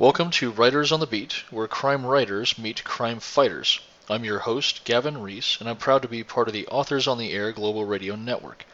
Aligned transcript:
Welcome 0.00 0.30
to 0.30 0.50
Writers 0.50 0.92
on 0.92 1.00
the 1.00 1.06
Beat, 1.06 1.44
where 1.50 1.68
crime 1.68 2.06
writers 2.06 2.58
meet 2.58 2.82
crime 2.84 3.20
fighters. 3.20 3.80
I'm 4.08 4.24
your 4.24 4.38
host, 4.38 4.82
Gavin 4.86 5.20
Reese, 5.20 5.58
and 5.60 5.68
I'm 5.68 5.76
proud 5.76 6.00
to 6.00 6.08
be 6.08 6.24
part 6.24 6.48
of 6.48 6.54
the 6.54 6.66
Authors 6.68 7.06
on 7.06 7.18
the 7.18 7.34
Air 7.34 7.52
Global 7.52 7.84
Radio 7.84 8.16
Network. 8.16 8.64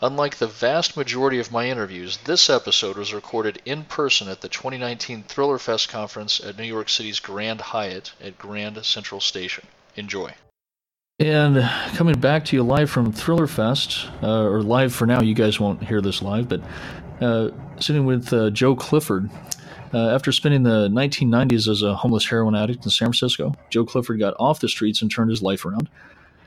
Unlike 0.00 0.36
the 0.36 0.46
vast 0.46 0.96
majority 0.96 1.40
of 1.40 1.50
my 1.50 1.68
interviews, 1.68 2.18
this 2.26 2.48
episode 2.48 2.96
was 2.96 3.12
recorded 3.12 3.60
in 3.64 3.82
person 3.82 4.28
at 4.28 4.40
the 4.40 4.48
2019 4.48 5.24
Thriller 5.24 5.58
Fest 5.58 5.88
conference 5.88 6.38
at 6.38 6.56
New 6.56 6.62
York 6.62 6.88
City's 6.88 7.18
Grand 7.18 7.60
Hyatt 7.60 8.12
at 8.22 8.38
Grand 8.38 8.84
Central 8.84 9.20
Station. 9.20 9.66
Enjoy. 9.96 10.32
And 11.18 11.68
coming 11.96 12.20
back 12.20 12.44
to 12.44 12.56
you 12.56 12.62
live 12.62 12.88
from 12.88 13.10
Thriller 13.10 13.48
Fest, 13.48 14.06
uh, 14.22 14.44
or 14.44 14.62
live 14.62 14.94
for 14.94 15.06
now, 15.06 15.22
you 15.22 15.34
guys 15.34 15.58
won't 15.58 15.82
hear 15.82 16.00
this 16.00 16.22
live, 16.22 16.48
but 16.48 16.60
uh, 17.20 17.48
sitting 17.80 18.06
with 18.06 18.32
uh, 18.32 18.50
Joe 18.50 18.76
Clifford. 18.76 19.28
Uh, 19.94 20.08
after 20.08 20.32
spending 20.32 20.62
the 20.62 20.88
1990s 20.88 21.68
as 21.68 21.82
a 21.82 21.94
homeless 21.94 22.26
heroin 22.26 22.54
addict 22.54 22.84
in 22.84 22.90
San 22.90 23.06
Francisco, 23.06 23.52
Joe 23.68 23.84
Clifford 23.84 24.18
got 24.18 24.34
off 24.38 24.60
the 24.60 24.68
streets 24.68 25.02
and 25.02 25.10
turned 25.10 25.30
his 25.30 25.42
life 25.42 25.66
around. 25.66 25.90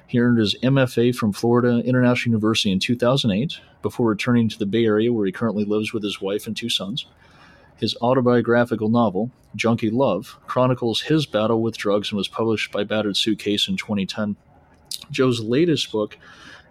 He 0.08 0.20
earned 0.20 0.40
his 0.40 0.56
MFA 0.64 1.16
from 1.16 1.32
Florida 1.32 1.80
International 1.86 2.32
University 2.32 2.72
in 2.72 2.80
2008 2.80 3.60
before 3.82 4.08
returning 4.08 4.50
to 4.50 4.58
the 4.58 4.66
Bay 4.66 4.86
Area, 4.86 5.14
where 5.14 5.26
he 5.26 5.32
currently 5.32 5.64
lives 5.64 5.94
with 5.94 6.04
his 6.04 6.22
wife 6.22 6.48
and 6.48 6.58
two 6.58 6.70
sons. 6.70 7.06
His 7.78 7.96
autobiographical 8.02 8.90
novel, 8.90 9.32
Junkie 9.56 9.90
Love, 9.90 10.38
chronicles 10.48 11.02
his 11.02 11.26
battle 11.26 11.62
with 11.62 11.78
drugs 11.78 12.10
and 12.10 12.18
was 12.18 12.28
published 12.28 12.72
by 12.72 12.84
Battered 12.84 13.18
Suitcase 13.18 13.68
in 13.68 13.78
2010. 13.78 14.38
Joe's 15.12 15.42
latest 15.42 15.92
book 15.92 16.18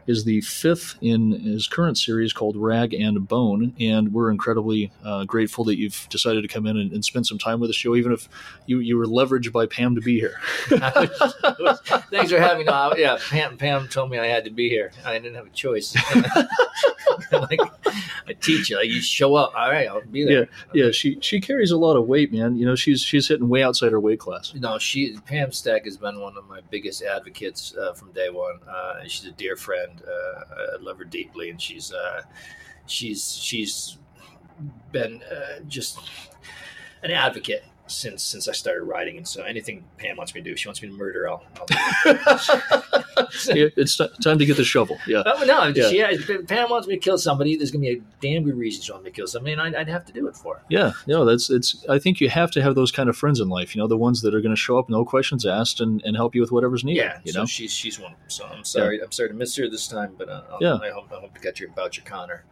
is 0.07 0.25
the 0.25 0.41
fifth 0.43 0.97
in 1.01 1.33
his 1.33 1.67
current 1.67 1.99
series 1.99 2.33
called 2.33 2.57
Rag 2.57 2.95
and 2.95 3.27
Bone, 3.27 3.75
and 3.81 4.13
we're 4.13 4.31
incredibly 4.31 4.93
uh, 5.05 5.25
grateful 5.25 5.65
that 5.65 5.79
you've 5.79 6.07
decided 6.11 6.43
to 6.43 6.49
come 6.49 6.67
in 6.67 6.77
and, 6.77 6.93
and, 6.93 7.05
spend 7.05 7.27
some 7.27 7.39
time 7.39 7.61
with 7.61 7.69
the 7.69 7.75
show, 7.75 7.95
even 7.95 8.13
if 8.13 8.29
you, 8.67 8.79
you 8.79 8.97
were 8.97 9.07
leveraged 9.07 9.53
by 9.53 9.67
Pam 9.67 9.95
to 9.95 10.01
be 10.01 10.19
here. 10.19 10.41
Thanks 10.69 12.31
for 12.31 12.39
having 12.39 12.59
me. 12.59 12.65
No, 12.65 12.95
yeah, 12.97 13.19
Pam, 13.31 13.57
Pam 13.57 13.89
told 13.89 14.11
me 14.11 14.19
I 14.19 14.27
had 14.27 14.45
to 14.45 14.51
be 14.51 14.69
here. 14.69 14.91
I 15.05 15.19
didn't 15.19 15.35
have 15.35 15.47
a 15.47 15.51
choice. 15.51 15.95
like 17.33 17.61
I 18.29 18.33
teach 18.35 18.71
you, 18.71 18.77
like 18.77 18.89
you 18.89 19.01
show 19.01 19.35
up. 19.35 19.53
All 19.57 19.71
right, 19.71 19.89
I'll 19.89 20.03
be 20.03 20.25
there. 20.25 20.49
Yeah, 20.73 20.85
yeah. 20.87 20.91
She 20.91 21.19
she 21.21 21.41
carries 21.41 21.71
a 21.71 21.77
lot 21.77 21.97
of 21.97 22.07
weight, 22.07 22.33
man. 22.33 22.57
You 22.57 22.67
know, 22.67 22.75
she's 22.75 23.03
she's 23.03 23.29
hitting 23.29 23.49
way 23.49 23.63
outside 23.63 23.93
her 23.93 24.01
weight 24.01 24.21
class. 24.21 24.55
No, 24.55 24.79
she 24.79 25.17
Pam 25.27 25.53
Stack 25.53 25.85
has 25.85 25.97
been 25.97 26.21
one 26.21 26.37
of 26.37 26.49
my 26.49 26.61
biggest 26.71 27.03
advocates 27.03 27.75
uh, 27.77 27.93
from 27.93 28.13
day 28.13 28.31
one. 28.31 28.61
Uh, 28.69 29.01
she's 29.07 29.27
a 29.27 29.33
dear 29.33 29.57
friend 29.57 30.03
uh, 30.07 30.41
I 30.75 30.83
love 30.83 30.99
her 30.99 31.05
deeply. 31.05 31.51
And 31.51 31.61
she's 31.61 31.93
uh, 31.93 32.23
she's 32.87 33.35
she's 33.35 33.99
been 34.93 35.23
uh, 35.23 35.61
just 35.67 35.99
an 37.03 37.11
advocate 37.11 37.65
since 37.87 38.23
since 38.23 38.49
I 38.49 38.53
started 38.53 38.85
writing, 38.85 39.17
and 39.17 39.29
so 39.29 39.43
anything 39.43 39.85
Pam 39.99 40.17
wants 40.17 40.35
me 40.35 40.43
to 40.43 40.51
do, 40.51 40.57
she 40.57 40.69
wants 40.69 40.83
me 40.83 40.89
to 40.89 40.95
murder. 40.95 41.29
I'll. 41.29 41.45
I'll 42.07 42.84
it's 43.49 43.97
t- 43.97 44.09
time 44.23 44.39
to 44.39 44.47
get 44.47 44.57
the 44.57 44.65
shovel. 44.65 44.99
Yeah. 45.07 45.23
Oh, 45.27 45.45
no, 45.45 45.67
yeah. 45.69 45.89
She, 45.89 45.99
yeah. 45.99 46.13
Pam 46.47 46.71
wants 46.71 46.87
me 46.87 46.95
to 46.95 47.01
kill 47.01 47.19
somebody. 47.19 47.57
There's 47.57 47.71
gonna 47.71 47.83
be 47.83 47.91
a 47.91 48.01
damn 48.21 48.45
good 48.45 48.57
reason 48.57 48.83
she 48.83 48.93
wants 48.93 49.05
me 49.05 49.11
to 49.11 49.17
kill 49.17 49.27
somebody, 49.27 49.53
and 49.53 49.61
I'd, 49.61 49.75
I'd, 49.75 49.89
have 49.89 50.05
to 50.07 50.13
do 50.13 50.27
it 50.29 50.37
for 50.37 50.57
her. 50.57 50.63
Yeah, 50.69 50.93
no, 51.07 51.25
that's 51.25 51.51
it's. 51.51 51.85
I 51.89 51.99
think 51.99 52.21
you 52.21 52.29
have 52.29 52.51
to 52.53 52.63
have 52.63 52.75
those 52.75 52.93
kind 52.93 53.09
of 53.09 53.17
friends 53.17 53.41
in 53.41 53.49
life. 53.49 53.75
You 53.75 53.83
know, 53.83 53.89
the 53.89 53.97
ones 53.97 54.23
that 54.23 54.35
are 54.35 54.41
going 54.41 54.55
to 54.55 54.61
show 54.61 54.79
up, 54.79 54.89
no 54.89 55.05
questions 55.05 55.47
asked, 55.47 55.81
and, 55.81 56.03
and 56.05 56.17
help 56.17 56.35
you 56.35 56.41
with 56.41 56.53
whatever's 56.53 56.85
needed. 56.85 57.01
Yeah, 57.01 57.19
you 57.25 57.33
so 57.33 57.41
know, 57.41 57.47
she's 57.47 57.73
she's 57.73 57.99
one 57.99 58.13
of 58.13 58.19
them. 58.19 58.31
So 58.31 58.47
I'm 58.47 58.65
sorry, 58.65 58.99
yeah. 58.99 59.05
I'm 59.05 59.13
sorry 59.13 59.31
to 59.31 59.35
miss 59.35 59.57
her 59.57 59.69
this 59.69 59.89
time, 59.89 60.15
but 60.17 60.29
uh, 60.29 60.43
yeah, 60.61 60.77
I 60.77 60.91
hope 60.91 61.13
I 61.13 61.21
hope 61.21 61.35
to 61.35 61.41
get 61.41 61.61
you 61.61 61.69
about 61.69 61.97
your 61.97 62.05
Connor, 62.05 62.45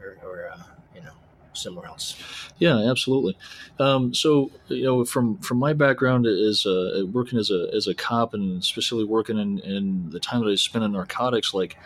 or, 0.00 0.18
or 0.22 0.50
uh, 0.52 0.62
you 0.94 1.02
know 1.02 1.12
somewhere 1.58 1.86
else. 1.86 2.16
Yeah, 2.58 2.78
absolutely. 2.90 3.36
Um, 3.78 4.14
so 4.14 4.50
you 4.68 4.84
know, 4.84 5.04
from 5.04 5.38
from 5.38 5.58
my 5.58 5.72
background 5.72 6.26
as 6.26 6.66
uh, 6.66 7.04
working 7.12 7.38
as 7.38 7.50
a 7.50 7.70
as 7.74 7.86
a 7.86 7.94
cop 7.94 8.34
and 8.34 8.60
especially 8.60 9.04
working 9.04 9.38
in, 9.38 9.58
in 9.60 10.10
the 10.10 10.20
time 10.20 10.44
that 10.44 10.50
I 10.50 10.54
spent 10.54 10.84
in 10.84 10.92
narcotics, 10.92 11.54
like 11.54 11.76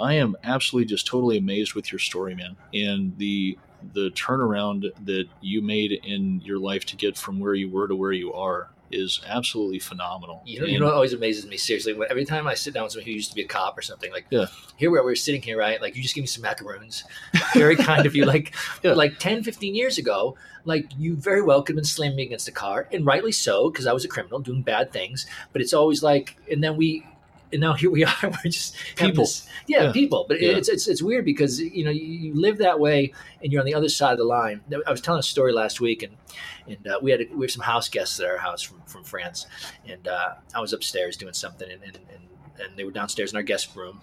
I 0.00 0.14
am 0.14 0.36
absolutely 0.44 0.88
just 0.88 1.06
totally 1.06 1.38
amazed 1.38 1.74
with 1.74 1.90
your 1.92 1.98
story, 1.98 2.34
man, 2.34 2.56
and 2.72 3.16
the 3.18 3.58
the 3.94 4.10
turnaround 4.10 4.90
that 5.04 5.26
you 5.40 5.62
made 5.62 5.92
in 5.92 6.40
your 6.40 6.58
life 6.58 6.84
to 6.86 6.96
get 6.96 7.16
from 7.16 7.38
where 7.38 7.54
you 7.54 7.70
were 7.70 7.86
to 7.86 7.94
where 7.94 8.12
you 8.12 8.32
are 8.32 8.70
is 8.90 9.20
absolutely 9.26 9.78
phenomenal. 9.78 10.42
You 10.44 10.60
know, 10.60 10.64
and, 10.64 10.72
you 10.72 10.80
know 10.80 10.86
what 10.86 10.94
always 10.94 11.12
amazes 11.12 11.46
me 11.46 11.56
seriously. 11.56 11.94
When, 11.94 12.08
every 12.10 12.24
time 12.24 12.46
I 12.46 12.54
sit 12.54 12.74
down 12.74 12.84
with 12.84 12.92
someone 12.92 13.06
who 13.06 13.12
used 13.12 13.30
to 13.30 13.34
be 13.34 13.42
a 13.42 13.46
cop 13.46 13.76
or 13.76 13.82
something, 13.82 14.10
like 14.12 14.26
yeah. 14.30 14.46
here 14.76 14.90
we 14.90 14.98
are, 14.98 15.04
we're 15.04 15.14
sitting 15.14 15.42
here, 15.42 15.58
right? 15.58 15.80
Like 15.80 15.96
you 15.96 16.02
just 16.02 16.14
give 16.14 16.22
me 16.22 16.26
some 16.26 16.42
macaroons. 16.42 17.04
Very 17.54 17.76
kind 17.76 18.06
of 18.06 18.14
you. 18.14 18.24
Like 18.24 18.54
yeah. 18.82 18.92
like 18.92 19.18
10, 19.18 19.42
15 19.42 19.74
years 19.74 19.98
ago, 19.98 20.36
like 20.64 20.86
you 20.98 21.16
very 21.16 21.42
well 21.42 21.62
could 21.62 21.74
have 21.74 21.76
been 21.76 21.84
slamming 21.84 22.16
me 22.16 22.22
against 22.24 22.48
a 22.48 22.52
car, 22.52 22.88
and 22.92 23.06
rightly 23.06 23.32
so, 23.32 23.70
because 23.70 23.86
I 23.86 23.92
was 23.92 24.04
a 24.04 24.08
criminal 24.08 24.38
doing 24.38 24.62
bad 24.62 24.92
things. 24.92 25.26
But 25.52 25.62
it's 25.62 25.72
always 25.72 26.02
like, 26.02 26.36
and 26.50 26.62
then 26.62 26.76
we 26.76 27.06
and 27.52 27.60
now 27.60 27.74
here 27.74 27.90
we 27.90 28.04
are. 28.04 28.14
We're 28.22 28.50
just 28.50 28.74
people, 28.96 29.24
this, 29.24 29.48
yeah, 29.66 29.84
yeah, 29.84 29.92
people. 29.92 30.26
But 30.28 30.40
yeah. 30.40 30.52
it's, 30.52 30.68
it's 30.68 30.88
it's 30.88 31.02
weird 31.02 31.24
because 31.24 31.60
you 31.60 31.84
know 31.84 31.90
you, 31.90 32.04
you, 32.04 32.34
live 32.34 32.58
that 32.58 32.78
way, 32.80 33.12
and 33.42 33.52
you're 33.52 33.60
on 33.60 33.66
the 33.66 33.74
other 33.74 33.88
side 33.88 34.12
of 34.12 34.18
the 34.18 34.24
line. 34.24 34.60
I 34.86 34.90
was 34.90 35.00
telling 35.00 35.20
a 35.20 35.22
story 35.22 35.52
last 35.52 35.80
week, 35.80 36.02
and 36.02 36.16
and 36.66 36.86
uh, 36.86 36.98
we 37.02 37.10
had 37.10 37.20
a, 37.20 37.26
we 37.34 37.44
have 37.44 37.50
some 37.50 37.62
house 37.64 37.88
guests 37.88 38.18
at 38.20 38.26
our 38.26 38.38
house 38.38 38.62
from 38.62 38.80
from 38.86 39.04
France, 39.04 39.46
and 39.86 40.06
uh, 40.08 40.34
I 40.54 40.60
was 40.60 40.72
upstairs 40.72 41.16
doing 41.16 41.34
something, 41.34 41.70
and, 41.70 41.82
and, 41.82 41.98
and 42.12 42.28
and 42.60 42.76
they 42.76 42.84
were 42.84 42.90
downstairs 42.90 43.32
in 43.32 43.36
our 43.36 43.42
guest 43.42 43.74
room, 43.76 44.00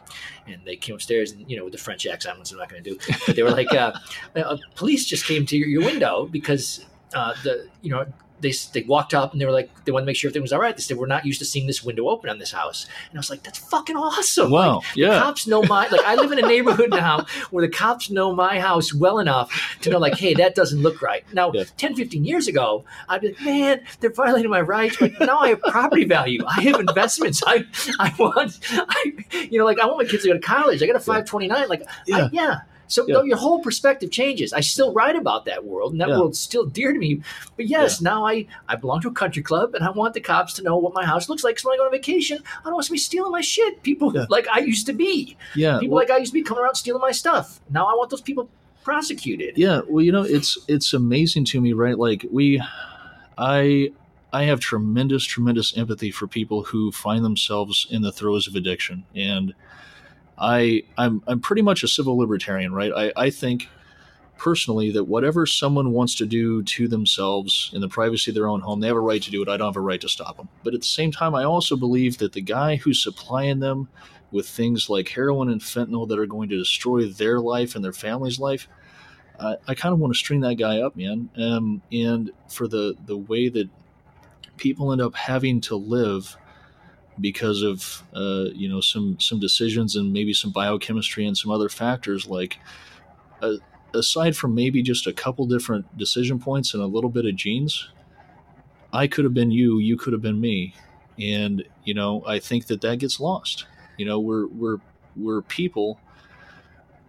and 0.47 0.61
they 0.65 0.75
came 0.75 0.95
upstairs, 0.95 1.31
and 1.31 1.49
you 1.49 1.57
know, 1.57 1.63
with 1.63 1.73
the 1.73 1.79
French 1.79 2.05
accent, 2.05 2.39
which 2.39 2.51
I'm 2.51 2.57
not 2.57 2.69
going 2.69 2.83
to 2.83 2.89
do, 2.91 2.99
but 3.25 3.35
they 3.35 3.43
were 3.43 3.51
like, 3.51 3.73
uh, 3.73 3.93
uh, 4.35 4.57
"Police 4.75 5.05
just 5.05 5.25
came 5.25 5.45
to 5.47 5.57
your, 5.57 5.67
your 5.67 5.81
window 5.81 6.25
because 6.25 6.85
uh, 7.13 7.33
the 7.43 7.67
you 7.81 7.91
know 7.91 8.05
they, 8.41 8.53
they 8.73 8.81
walked 8.83 9.13
up 9.13 9.31
and 9.31 9.41
they 9.41 9.45
were 9.45 9.51
like 9.51 9.69
they 9.85 9.91
wanted 9.91 10.03
to 10.03 10.07
make 10.07 10.17
sure 10.17 10.27
everything 10.27 10.41
was 10.41 10.53
all 10.53 10.59
right. 10.59 10.75
They 10.75 10.81
said 10.81 10.97
we're 10.97 11.07
not 11.07 11.25
used 11.25 11.39
to 11.39 11.45
seeing 11.45 11.67
this 11.67 11.83
window 11.83 12.09
open 12.09 12.29
on 12.29 12.39
this 12.39 12.51
house, 12.51 12.85
and 13.09 13.17
I 13.17 13.19
was 13.19 13.29
like 13.29 13.43
that's 13.43 13.57
fucking 13.57 13.95
awesome. 13.95 14.51
Wow, 14.51 14.75
like, 14.77 14.83
yeah. 14.95 15.15
The 15.15 15.19
cops 15.19 15.47
know 15.47 15.63
my 15.63 15.87
like 15.87 16.01
I 16.01 16.15
live 16.15 16.31
in 16.31 16.43
a 16.43 16.47
neighborhood 16.47 16.89
now 16.89 17.25
where 17.51 17.65
the 17.65 17.71
cops 17.71 18.09
know 18.09 18.35
my 18.35 18.59
house 18.59 18.93
well 18.93 19.19
enough 19.19 19.77
to 19.81 19.89
know 19.89 19.99
like 19.99 20.17
hey 20.17 20.33
that 20.35 20.55
doesn't 20.55 20.81
look 20.81 21.01
right. 21.01 21.23
Now 21.33 21.51
yeah. 21.53 21.63
10, 21.77 21.95
15 21.95 22.25
years 22.25 22.47
ago 22.47 22.85
I'd 23.07 23.21
be 23.21 23.29
like 23.29 23.41
man 23.41 23.81
they're 23.99 24.11
violating 24.11 24.51
my 24.51 24.61
rights, 24.61 24.97
but 24.99 25.19
now 25.19 25.39
I 25.39 25.49
have 25.49 25.61
property 25.61 26.05
value. 26.05 26.43
I 26.45 26.61
have 26.61 26.79
investments. 26.79 27.41
I 27.45 27.65
I 27.99 28.13
want 28.19 28.59
I 28.71 29.13
you 29.49 29.59
know 29.59 29.65
like 29.65 29.79
I 29.79 29.85
want 29.85 29.99
my 29.99 30.05
kids 30.05 30.23
to 30.23 30.29
go 30.29 30.33
to 30.33 30.39
college. 30.39 30.83
I 30.83 30.87
got 30.87 30.95
a 30.95 30.99
five 30.99 31.25
twenty 31.25 31.47
nine. 31.47 31.67
Like 31.69 31.83
yeah. 32.05 32.25
I, 32.25 32.29
yeah. 32.31 32.59
So 32.87 33.05
yeah. 33.07 33.23
your 33.23 33.37
whole 33.37 33.59
perspective 33.59 34.11
changes. 34.11 34.53
I 34.53 34.61
still 34.61 34.93
write 34.93 35.15
about 35.15 35.45
that 35.45 35.65
world, 35.65 35.91
and 35.91 36.01
that 36.01 36.09
yeah. 36.09 36.19
world's 36.19 36.39
still 36.39 36.65
dear 36.65 36.93
to 36.93 36.99
me. 36.99 37.21
But 37.55 37.67
yes, 37.67 38.01
yeah. 38.01 38.09
now 38.09 38.25
I, 38.25 38.47
I 38.67 38.75
belong 38.75 39.01
to 39.01 39.09
a 39.09 39.13
country 39.13 39.43
club, 39.43 39.75
and 39.75 39.83
I 39.83 39.91
want 39.91 40.13
the 40.13 40.21
cops 40.21 40.53
to 40.53 40.63
know 40.63 40.77
what 40.77 40.93
my 40.93 41.05
house 41.05 41.29
looks 41.29 41.43
like. 41.43 41.59
So 41.59 41.69
when 41.69 41.75
I 41.75 41.77
go 41.77 41.85
on 41.85 41.91
vacation, 41.91 42.39
I 42.59 42.63
don't 42.65 42.73
want 42.73 42.85
to 42.85 42.91
be 42.91 42.97
stealing 42.97 43.31
my 43.31 43.41
shit. 43.41 43.83
People 43.83 44.13
like 44.29 44.47
I 44.47 44.59
used 44.59 44.85
to 44.87 44.93
be. 44.93 45.37
Yeah. 45.55 45.79
People 45.79 45.95
well, 45.95 46.03
like 46.03 46.11
I 46.11 46.17
used 46.17 46.31
to 46.31 46.39
be 46.39 46.43
coming 46.43 46.63
around 46.63 46.75
stealing 46.75 47.01
my 47.01 47.11
stuff. 47.11 47.59
Now 47.69 47.85
I 47.85 47.93
want 47.93 48.09
those 48.09 48.21
people 48.21 48.49
prosecuted. 48.83 49.57
Yeah. 49.57 49.81
Well, 49.87 50.03
you 50.03 50.11
know, 50.11 50.23
it's 50.23 50.57
it's 50.67 50.93
amazing 50.93 51.45
to 51.45 51.61
me, 51.61 51.73
right? 51.73 51.97
Like 51.97 52.25
we, 52.31 52.61
I 53.37 53.91
I 54.31 54.43
have 54.43 54.59
tremendous, 54.59 55.23
tremendous 55.23 55.75
empathy 55.77 56.11
for 56.11 56.27
people 56.27 56.63
who 56.63 56.91
find 56.91 57.23
themselves 57.23 57.87
in 57.89 58.01
the 58.01 58.11
throes 58.11 58.47
of 58.47 58.55
addiction 58.55 59.05
and 59.15 59.53
I 60.37 60.83
I'm 60.97 61.23
I'm 61.27 61.39
pretty 61.39 61.61
much 61.61 61.83
a 61.83 61.87
civil 61.87 62.17
libertarian, 62.17 62.73
right? 62.73 62.91
I, 62.95 63.25
I 63.25 63.29
think 63.29 63.69
personally 64.37 64.91
that 64.91 65.05
whatever 65.05 65.45
someone 65.45 65.91
wants 65.91 66.15
to 66.15 66.25
do 66.25 66.61
to 66.63 66.87
themselves 66.87 67.71
in 67.73 67.81
the 67.81 67.87
privacy 67.87 68.31
of 68.31 68.35
their 68.35 68.47
own 68.47 68.61
home, 68.61 68.81
they 68.81 68.87
have 68.87 68.97
a 68.97 68.99
right 68.99 69.21
to 69.21 69.31
do 69.31 69.41
it. 69.41 69.47
I 69.47 69.57
don't 69.57 69.67
have 69.67 69.77
a 69.77 69.81
right 69.81 70.01
to 70.01 70.09
stop 70.09 70.37
them. 70.37 70.49
But 70.63 70.73
at 70.73 70.81
the 70.81 70.87
same 70.87 71.11
time, 71.11 71.35
I 71.35 71.45
also 71.45 71.75
believe 71.75 72.17
that 72.17 72.33
the 72.33 72.41
guy 72.41 72.75
who's 72.75 73.01
supplying 73.01 73.59
them 73.59 73.87
with 74.31 74.47
things 74.47 74.89
like 74.89 75.07
heroin 75.07 75.49
and 75.49 75.61
fentanyl 75.61 76.07
that 76.09 76.19
are 76.19 76.25
going 76.25 76.49
to 76.49 76.57
destroy 76.57 77.05
their 77.07 77.39
life 77.39 77.75
and 77.75 77.83
their 77.83 77.93
family's 77.93 78.39
life, 78.39 78.67
I, 79.39 79.55
I 79.67 79.75
kind 79.75 79.93
of 79.93 79.99
want 79.99 80.13
to 80.13 80.19
string 80.19 80.41
that 80.41 80.55
guy 80.55 80.81
up, 80.81 80.95
man. 80.95 81.29
Um, 81.37 81.81
and 81.91 82.31
for 82.49 82.67
the 82.67 82.95
the 83.05 83.17
way 83.17 83.49
that 83.49 83.69
people 84.57 84.91
end 84.91 85.01
up 85.01 85.15
having 85.15 85.61
to 85.61 85.75
live 85.75 86.37
because 87.19 87.61
of 87.61 88.03
uh, 88.13 88.45
you 88.53 88.67
know 88.67 88.81
some 88.81 89.17
some 89.19 89.39
decisions 89.39 89.95
and 89.95 90.11
maybe 90.11 90.33
some 90.33 90.51
biochemistry 90.51 91.25
and 91.25 91.37
some 91.37 91.51
other 91.51 91.69
factors 91.69 92.27
like 92.27 92.59
uh, 93.41 93.55
aside 93.93 94.35
from 94.35 94.53
maybe 94.53 94.81
just 94.81 95.07
a 95.07 95.13
couple 95.13 95.45
different 95.45 95.97
decision 95.97 96.39
points 96.39 96.73
and 96.73 96.83
a 96.83 96.87
little 96.87 97.09
bit 97.09 97.25
of 97.25 97.35
genes 97.35 97.89
i 98.93 99.07
could 99.07 99.25
have 99.25 99.33
been 99.33 99.51
you 99.51 99.77
you 99.77 99.97
could 99.97 100.13
have 100.13 100.21
been 100.21 100.39
me. 100.39 100.73
And 101.19 101.63
you 101.83 101.93
know 101.93 102.23
i 102.27 102.39
think 102.39 102.67
that 102.67 102.81
that 102.81 102.99
gets 102.99 103.19
lost. 103.19 103.65
You 103.97 104.05
know 104.05 104.19
we're 104.19 104.47
we're 104.47 104.77
we're 105.15 105.41
people 105.41 105.99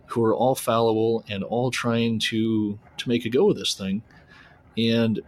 who 0.06 0.24
are 0.24 0.34
all 0.34 0.54
fallible 0.54 1.24
and 1.28 1.42
all 1.42 1.70
trying 1.70 2.20
to 2.30 2.78
to 2.96 3.08
make 3.08 3.24
a 3.24 3.28
go 3.28 3.50
of 3.50 3.56
this 3.56 3.74
thing. 3.74 4.02
And 4.78 5.20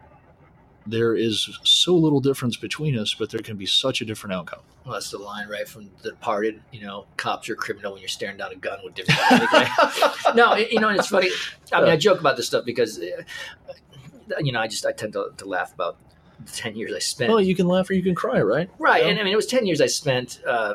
there 0.88 1.14
is 1.14 1.58
so 1.62 1.94
little 1.94 2.20
difference 2.20 2.56
between 2.56 2.98
us, 2.98 3.14
but 3.14 3.30
there 3.30 3.40
can 3.40 3.56
be 3.56 3.66
such 3.66 4.00
a 4.00 4.04
different 4.04 4.34
outcome. 4.34 4.60
Well, 4.84 4.94
that's 4.94 5.10
the 5.10 5.18
line 5.18 5.48
right 5.48 5.68
from 5.68 5.90
The 6.02 6.10
Departed. 6.10 6.62
You 6.72 6.80
know, 6.80 7.06
cops 7.16 7.48
are 7.48 7.54
criminal 7.54 7.92
when 7.92 8.00
you're 8.00 8.08
staring 8.08 8.38
down 8.38 8.52
a 8.52 8.56
gun 8.56 8.78
with 8.82 8.94
different. 8.94 9.20
no, 10.34 10.56
you 10.56 10.80
know, 10.80 10.88
it's 10.88 11.08
funny. 11.08 11.28
I 11.72 11.80
mean, 11.80 11.90
I 11.90 11.96
joke 11.96 12.20
about 12.20 12.36
this 12.36 12.46
stuff 12.46 12.64
because 12.64 12.98
uh, 12.98 14.38
you 14.40 14.52
know, 14.52 14.60
I 14.60 14.66
just 14.66 14.86
I 14.86 14.92
tend 14.92 15.12
to, 15.12 15.32
to 15.36 15.44
laugh 15.44 15.74
about 15.74 15.96
the 16.44 16.52
ten 16.52 16.74
years 16.76 16.92
I 16.94 17.00
spent. 17.00 17.30
Well, 17.30 17.40
you 17.40 17.54
can 17.54 17.68
laugh 17.68 17.90
or 17.90 17.94
you 17.94 18.02
can 18.02 18.14
cry, 18.14 18.40
right? 18.40 18.70
right, 18.78 19.04
and 19.04 19.18
I 19.18 19.24
mean, 19.24 19.32
it 19.32 19.36
was 19.36 19.46
ten 19.46 19.66
years 19.66 19.80
I 19.80 19.86
spent. 19.86 20.40
Uh, 20.46 20.74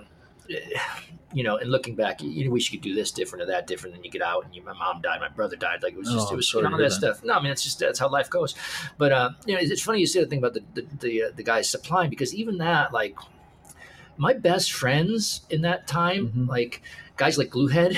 you 1.34 1.44
know, 1.44 1.58
and 1.58 1.70
looking 1.72 1.96
back, 1.96 2.22
you 2.22 2.46
know, 2.46 2.52
wish 2.52 2.72
you 2.72 2.78
could 2.80 2.84
do 2.84 2.94
this 2.96 3.12
different 3.12 3.44
or 3.44 3.46
that 3.48 3.68
different. 3.68 3.96
And 3.96 4.06
you 4.06 4.12
get 4.12 4.22
out, 4.22 4.46
and 4.46 4.56
you, 4.56 4.62
my 4.64 4.74
mom 4.74 5.02
died, 5.02 5.20
my 5.20 5.30
brother 5.30 5.56
died. 5.56 5.82
Like 5.84 5.94
it 5.94 5.98
was 6.00 6.10
just, 6.12 6.28
Oh, 6.30 6.34
it 6.34 6.36
was 6.38 6.54
know, 6.54 6.62
to 6.62 6.68
all 6.68 6.72
that 6.78 6.84
that. 6.84 6.92
stuff. 6.92 7.24
No, 7.24 7.34
I 7.34 7.42
mean, 7.42 7.52
it's 7.52 7.64
just 7.64 7.80
that's 7.80 8.00
how 8.00 8.10
life 8.10 8.30
goes. 8.30 8.56
But 8.98 9.12
uh, 9.12 9.32
you 9.46 9.54
know, 9.56 9.60
it's, 9.62 9.72
it's 9.72 9.82
funny 9.82 10.00
you 10.00 10.08
say 10.08 10.20
the 10.22 10.28
thing 10.28 10.40
about 10.40 10.54
the 10.54 10.64
the 10.74 10.86
the, 11.00 11.24
uh, 11.24 11.32
the 11.36 11.44
guys 11.44 11.70
supplying 11.70 12.10
because 12.10 12.34
even 12.36 12.58
that, 12.60 12.94
like, 12.94 13.16
my 14.18 14.34
best 14.34 14.72
friends 14.74 15.42
in 15.50 15.62
that 15.62 15.88
time, 15.88 16.30
Mhm. 16.30 16.48
like 16.48 16.82
guys 17.18 17.38
like 17.38 17.50
Gluehead. 17.50 17.98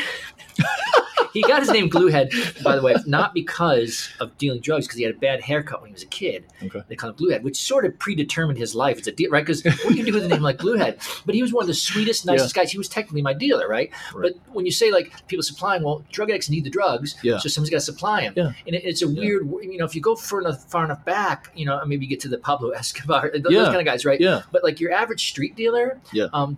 he 1.35 1.41
got 1.43 1.59
his 1.59 1.69
name 1.69 1.89
Gluehead, 1.89 2.63
by 2.63 2.75
the 2.75 2.81
way, 2.81 2.95
not 3.05 3.33
because 3.35 4.09
of 4.19 4.35
dealing 4.39 4.61
drugs, 4.61 4.87
because 4.87 4.97
he 4.97 5.03
had 5.03 5.13
a 5.15 5.17
bad 5.19 5.41
haircut 5.41 5.81
when 5.81 5.89
he 5.89 5.93
was 5.93 6.01
a 6.03 6.07
kid. 6.07 6.45
Okay. 6.63 6.81
They 6.87 6.95
called 6.95 7.19
him 7.19 7.27
Bluehead, 7.27 7.43
which 7.43 7.57
sort 7.57 7.85
of 7.85 7.99
predetermined 7.99 8.57
his 8.57 8.73
life. 8.73 8.97
It's 8.97 9.07
a 9.07 9.11
deal, 9.11 9.29
right? 9.29 9.45
Because 9.45 9.63
what 9.63 9.89
do 9.89 9.93
you 9.93 10.03
do 10.05 10.13
with 10.13 10.23
a 10.25 10.27
name 10.27 10.41
like 10.41 10.57
Bluehead? 10.57 10.97
But 11.25 11.35
he 11.35 11.41
was 11.43 11.53
one 11.53 11.63
of 11.63 11.67
the 11.67 11.73
sweetest, 11.75 12.25
nicest 12.25 12.55
guys. 12.55 12.71
He 12.71 12.77
was 12.79 12.89
technically 12.89 13.21
my 13.21 13.33
dealer, 13.33 13.67
right? 13.67 13.91
Right. 14.13 14.33
But 14.33 14.53
when 14.55 14.65
you 14.65 14.71
say 14.71 14.91
like 14.91 15.27
people 15.27 15.43
supplying, 15.43 15.83
well, 15.83 16.03
drug 16.11 16.29
addicts 16.31 16.49
need 16.49 16.63
the 16.63 16.69
drugs, 16.71 17.15
Yeah. 17.21 17.37
so 17.37 17.49
someone's 17.49 17.69
got 17.69 17.77
to 17.77 17.81
supply 17.81 18.21
them. 18.23 18.33
Yeah. 18.35 18.51
And 18.65 18.75
it, 18.75 18.83
it's 18.85 19.01
a 19.03 19.07
Yeah. 19.07 19.19
weird, 19.19 19.49
you 19.63 19.77
know, 19.77 19.85
if 19.85 19.93
you 19.93 20.01
go 20.01 20.15
far 20.15 20.39
enough, 20.41 20.63
far 20.71 20.85
enough 20.85 21.03
back, 21.05 21.51
you 21.55 21.65
know, 21.65 21.83
maybe 21.85 22.05
you 22.05 22.09
get 22.09 22.21
to 22.21 22.29
the 22.29 22.37
Pablo 22.37 22.69
Escobar, 22.69 23.31
those, 23.37 23.51
Yeah. 23.53 23.65
kind 23.65 23.77
of 23.79 23.85
guys, 23.85 24.05
right? 24.05 24.19
Yeah. 24.19 24.41
But 24.51 24.63
like 24.63 24.79
your 24.79 24.91
average 24.91 25.27
street 25.29 25.55
dealer, 25.55 25.99
Yeah. 26.13 26.27
um, 26.33 26.57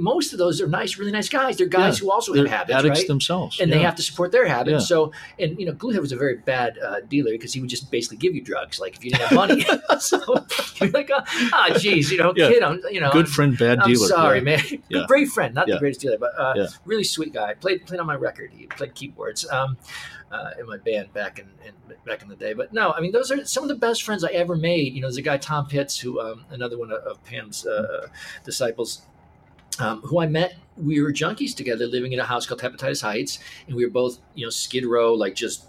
most 0.00 0.32
of 0.32 0.38
those 0.38 0.60
are 0.60 0.66
nice, 0.66 0.98
really 0.98 1.12
nice 1.12 1.28
guys. 1.28 1.56
They're 1.56 1.66
guys 1.66 1.98
who 1.98 2.10
also 2.10 2.32
have 2.34 2.46
habits, 2.46 2.78
addicts 2.78 3.00
right? 3.00 3.08
themselves. 3.08 3.60
and 3.60 3.72
they 3.72 3.80
have 3.80 3.94
to 3.96 4.02
support 4.02 4.32
their 4.32 4.46
habits. 4.46 4.82
Yeah. 4.82 4.86
So, 4.86 5.12
and 5.38 5.58
you 5.58 5.66
know, 5.66 5.72
Gluehead 5.72 6.00
was 6.00 6.12
a 6.12 6.16
very 6.16 6.36
bad 6.36 6.78
uh, 6.78 7.00
dealer 7.08 7.32
because 7.32 7.52
he 7.52 7.60
would 7.60 7.70
just 7.70 7.90
basically 7.90 8.16
give 8.18 8.34
you 8.34 8.42
drugs, 8.42 8.80
like 8.80 8.96
if 8.96 9.04
you 9.04 9.10
didn't 9.10 9.28
have 9.28 9.32
money. 9.36 9.64
so 10.00 10.18
you're 10.80 10.90
like, 10.90 11.10
oh, 11.12 11.20
ah, 11.52 11.76
geez, 11.78 12.10
you 12.10 12.18
know, 12.18 12.32
Yeah. 12.36 12.48
kid, 12.48 12.62
I'm, 12.62 12.80
you 12.90 13.00
know, 13.00 13.12
good 13.12 13.28
friend, 13.28 13.56
bad 13.56 13.80
I'm 13.80 13.88
dealer. 13.92 14.06
sorry, 14.06 14.38
yeah. 14.38 14.44
man. 14.44 14.60
Yeah. 14.88 15.04
Great 15.06 15.28
friend, 15.28 15.54
not 15.54 15.68
Yeah. 15.68 15.74
the 15.74 15.80
greatest 15.80 16.00
dealer, 16.00 16.18
but 16.18 16.32
uh, 16.38 16.54
Yeah. 16.56 16.66
really 16.84 17.04
sweet 17.04 17.32
guy. 17.32 17.54
Played 17.54 17.86
played 17.86 18.00
on 18.00 18.06
my 18.06 18.14
record. 18.14 18.52
He 18.52 18.66
played 18.66 18.94
keyboards 18.94 19.48
um, 19.50 19.76
uh, 20.32 20.50
in 20.58 20.66
my 20.66 20.76
band 20.78 21.12
back 21.12 21.38
in, 21.38 21.46
in 21.66 21.72
back 22.06 22.22
in 22.22 22.28
the 22.28 22.36
day. 22.36 22.52
But 22.54 22.72
no, 22.72 22.92
I 22.92 23.00
mean, 23.00 23.12
those 23.12 23.30
are 23.30 23.44
some 23.44 23.62
of 23.64 23.68
the 23.68 23.74
best 23.74 24.02
friends 24.02 24.24
I 24.24 24.28
ever 24.28 24.56
made. 24.56 24.94
You 24.94 25.00
know, 25.02 25.08
there's 25.08 25.16
a 25.16 25.22
guy 25.22 25.36
Tom 25.36 25.66
Pitts, 25.66 25.98
who 25.98 26.20
um, 26.20 26.44
another 26.50 26.78
one 26.78 26.90
of, 26.92 27.02
of 27.02 27.22
Pam's 27.24 27.66
uh, 27.66 28.08
disciples. 28.44 29.02
Um, 29.80 30.02
who 30.02 30.20
I 30.20 30.26
met, 30.26 30.54
we 30.76 31.00
were 31.00 31.12
junkies 31.12 31.54
together, 31.54 31.86
living 31.86 32.12
in 32.12 32.20
a 32.20 32.24
house 32.24 32.46
called 32.46 32.60
Hepatitis 32.60 33.02
Heights, 33.02 33.38
and 33.66 33.74
we 33.76 33.84
were 33.84 33.90
both, 33.90 34.18
you 34.34 34.46
know, 34.46 34.50
skid 34.50 34.84
row, 34.86 35.14
like 35.14 35.34
just 35.34 35.66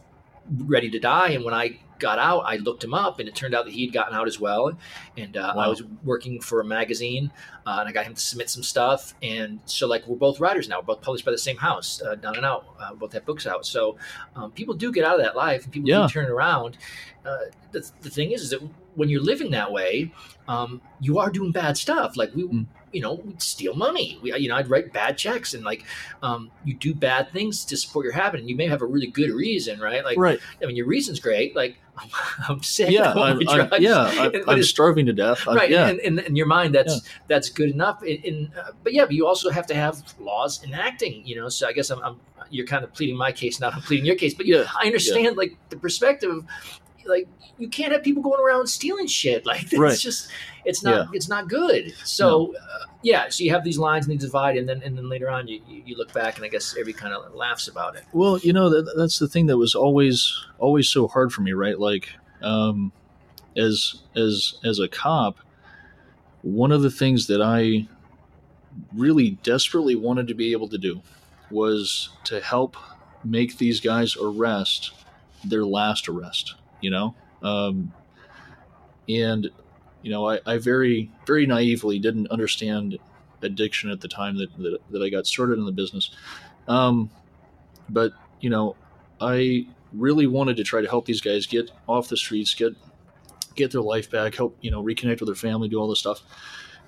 ready 0.65 0.89
to 0.89 0.99
die. 0.99 1.29
And 1.29 1.43
when 1.45 1.53
I 1.53 1.79
got 1.99 2.17
out, 2.17 2.39
I 2.41 2.55
looked 2.57 2.83
him 2.83 2.93
up, 2.93 3.19
and 3.19 3.29
it 3.29 3.35
turned 3.35 3.53
out 3.53 3.65
that 3.65 3.73
he'd 3.73 3.93
gotten 3.93 4.15
out 4.15 4.27
as 4.27 4.39
well. 4.39 4.71
And 5.17 5.37
uh, 5.37 5.53
I 5.55 5.67
was 5.67 5.83
working 6.03 6.41
for 6.41 6.59
a 6.59 6.63
magazine, 6.65 7.31
uh, 7.65 7.77
and 7.79 7.87
I 7.89 7.91
got 7.91 8.05
him 8.05 8.15
to 8.15 8.19
submit 8.21 8.49
some 8.49 8.63
stuff. 8.63 9.13
And 9.21 9.59
so, 9.65 9.87
like, 9.87 10.07
we're 10.07 10.15
both 10.15 10.39
writers 10.39 10.67
now. 10.67 10.79
We're 10.79 10.85
both 10.95 11.01
published 11.01 11.25
by 11.25 11.31
the 11.31 11.37
same 11.37 11.57
house, 11.57 12.01
uh, 12.01 12.15
Down 12.15 12.35
and 12.37 12.45
Out. 12.45 12.65
Uh, 12.79 12.93
both 12.95 13.13
have 13.13 13.25
books 13.25 13.45
out. 13.45 13.65
So 13.65 13.97
um, 14.35 14.51
people 14.51 14.73
do 14.73 14.91
get 14.91 15.05
out 15.05 15.15
of 15.19 15.21
that 15.25 15.35
life, 15.35 15.63
and 15.63 15.71
people 15.71 15.89
Yeah. 15.89 16.07
do 16.07 16.13
turn 16.13 16.25
around. 16.29 16.77
Uh, 17.25 17.37
the, 17.71 17.87
the 18.01 18.09
thing 18.09 18.31
is, 18.31 18.41
is 18.41 18.49
that 18.49 18.61
when 18.95 19.07
you're 19.09 19.21
living 19.21 19.51
that 19.51 19.71
way, 19.71 20.11
um, 20.47 20.81
you 20.99 21.19
are 21.19 21.29
doing 21.29 21.51
bad 21.51 21.77
stuff. 21.77 22.17
Like 22.17 22.33
we, 22.35 22.43
Mm. 22.43 22.65
You 22.91 23.01
know, 23.01 23.13
we'd 23.13 23.41
steal 23.41 23.73
money. 23.75 24.19
We, 24.21 24.35
you 24.37 24.49
know, 24.49 24.55
I'd 24.55 24.69
write 24.69 24.91
bad 24.93 25.17
checks, 25.17 25.53
and 25.53 25.63
like 25.63 25.85
um, 26.21 26.51
you 26.65 26.73
do 26.73 26.93
bad 26.93 27.31
things 27.31 27.65
to 27.65 27.77
support 27.77 28.05
your 28.05 28.13
habit, 28.13 28.39
and 28.39 28.49
you 28.49 28.55
may 28.55 28.67
have 28.67 28.81
a 28.81 28.85
really 28.85 29.07
good 29.07 29.31
reason, 29.31 29.79
right? 29.79 30.03
Like, 30.03 30.17
right. 30.17 30.39
I 30.61 30.65
mean, 30.65 30.75
your 30.75 30.87
reason's 30.87 31.19
great. 31.19 31.55
Like, 31.55 31.77
I'm, 31.97 32.09
I'm 32.49 32.63
sick. 32.63 32.91
Yeah. 32.91 33.13
I 33.13 33.29
I'm, 33.31 33.39
I'm, 33.39 33.67
drugs. 33.67 33.79
yeah. 33.79 34.29
And- 34.33 34.43
I'm, 34.47 34.63
starving 34.71 35.05
to 35.07 35.13
death. 35.13 35.47
I'm- 35.47 35.57
right 35.57 35.69
yeah. 35.69 35.87
and 35.87 35.99
in, 35.99 36.19
in 36.19 36.35
your 36.35 36.45
mind 36.45 36.73
that's 36.75 37.01
that's 37.27 37.49
good 37.49 37.69
enough 37.69 38.03
in, 38.03 38.17
in 38.23 38.51
uh, 38.57 38.71
but 38.83 38.93
yeah 38.93 39.05
but 39.05 39.13
you 39.13 39.27
also 39.27 39.49
have 39.49 39.65
to 39.67 39.73
have 39.73 40.01
laws 40.19 40.63
enacting 40.63 41.25
you 41.25 41.35
know 41.35 41.49
so 41.49 41.67
i 41.67 41.73
guess 41.73 41.89
i'm, 41.89 42.01
I'm 42.03 42.19
you're 42.49 42.65
kind 42.65 42.83
of 42.83 42.93
pleading 42.93 43.17
my 43.17 43.31
case 43.31 43.59
not 43.59 43.73
i'm 43.73 43.81
pleading 43.81 44.05
your 44.05 44.15
case 44.15 44.33
but 44.33 44.45
Yeah, 44.45 44.65
i 44.79 44.85
understand 44.85 45.37
like 45.37 45.57
the 45.69 45.77
perspective 45.77 46.43
like 47.05 47.27
you 47.57 47.67
can't 47.67 47.91
have 47.91 48.03
people 48.03 48.21
going 48.23 48.39
around 48.39 48.67
stealing 48.67 49.07
shit 49.07 49.45
like 49.51 49.63
it's 49.63 49.77
Right. 49.77 49.97
just 49.97 50.29
it's 50.65 50.83
not 50.83 51.07
it's 51.13 51.27
not 51.29 51.47
good 51.49 51.93
so 52.03 52.53
uh, 52.55 52.85
yeah 53.03 53.29
so 53.29 53.43
you 53.43 53.51
have 53.51 53.63
these 53.63 53.77
lines 53.79 54.07
and 54.07 54.13
they 54.13 54.17
divide 54.23 54.57
and 54.57 54.67
then 54.69 54.81
and 54.83 54.97
then 54.97 55.09
later 55.09 55.29
on 55.29 55.47
you, 55.47 55.59
you, 55.67 55.81
you 55.87 55.95
look 55.97 56.13
back 56.13 56.35
and 56.37 56.45
i 56.45 56.47
guess 56.47 56.75
every 56.79 56.93
kind 56.93 57.13
of 57.13 57.33
laughs 57.33 57.67
about 57.67 57.95
it 57.95 58.03
Well, 58.13 58.37
you 58.39 58.53
know 58.53 58.69
that 58.69 58.93
that's 58.97 59.17
the 59.19 59.27
thing 59.27 59.47
that 59.47 59.57
was 59.57 59.73
always 59.75 60.33
always 60.59 60.87
so 60.89 61.07
hard 61.07 61.31
for 61.33 61.41
me, 61.41 61.53
right? 61.53 61.79
Like, 61.79 62.09
um, 62.41 62.91
as 63.57 64.01
as 64.15 64.55
as 64.63 64.79
a 64.79 64.87
cop, 64.87 65.39
one 66.43 66.71
of 66.71 66.81
the 66.81 66.91
things 66.91 67.27
that 67.27 67.41
I 67.41 67.87
really 68.95 69.31
desperately 69.43 69.95
wanted 69.95 70.27
to 70.27 70.33
be 70.33 70.51
able 70.51 70.67
to 70.69 70.77
do 70.77 71.01
was 71.49 72.09
to 72.25 72.39
help 72.39 72.77
make 73.23 73.57
these 73.57 73.79
guys 73.81 74.15
arrest 74.15 74.91
their 75.43 75.65
last 75.65 76.07
arrest. 76.07 76.55
You 76.81 76.89
know, 76.91 77.15
um, 77.41 77.93
and 79.07 79.49
you 80.01 80.11
know, 80.11 80.29
I, 80.29 80.39
I 80.45 80.57
very 80.57 81.11
very 81.25 81.45
naively 81.45 81.99
didn't 81.99 82.27
understand 82.27 82.97
addiction 83.43 83.89
at 83.89 84.01
the 84.01 84.07
time 84.07 84.37
that 84.37 84.55
that, 84.57 84.79
that 84.91 85.01
I 85.01 85.09
got 85.09 85.25
started 85.25 85.57
in 85.57 85.65
the 85.65 85.71
business. 85.71 86.11
Um, 86.67 87.09
but 87.91 88.13
you 88.39 88.49
know 88.49 88.75
i 89.19 89.65
really 89.93 90.27
wanted 90.27 90.57
to 90.57 90.63
try 90.63 90.81
to 90.81 90.89
help 90.89 91.05
these 91.05 91.21
guys 91.21 91.45
get 91.45 91.69
off 91.87 92.07
the 92.07 92.17
streets 92.17 92.53
get 92.53 92.73
get 93.55 93.71
their 93.71 93.81
life 93.81 94.09
back 94.09 94.35
help 94.35 94.57
you 94.61 94.71
know 94.71 94.83
reconnect 94.83 95.19
with 95.19 95.27
their 95.27 95.35
family 95.35 95.67
do 95.69 95.79
all 95.79 95.87
this 95.87 95.99
stuff. 95.99 96.21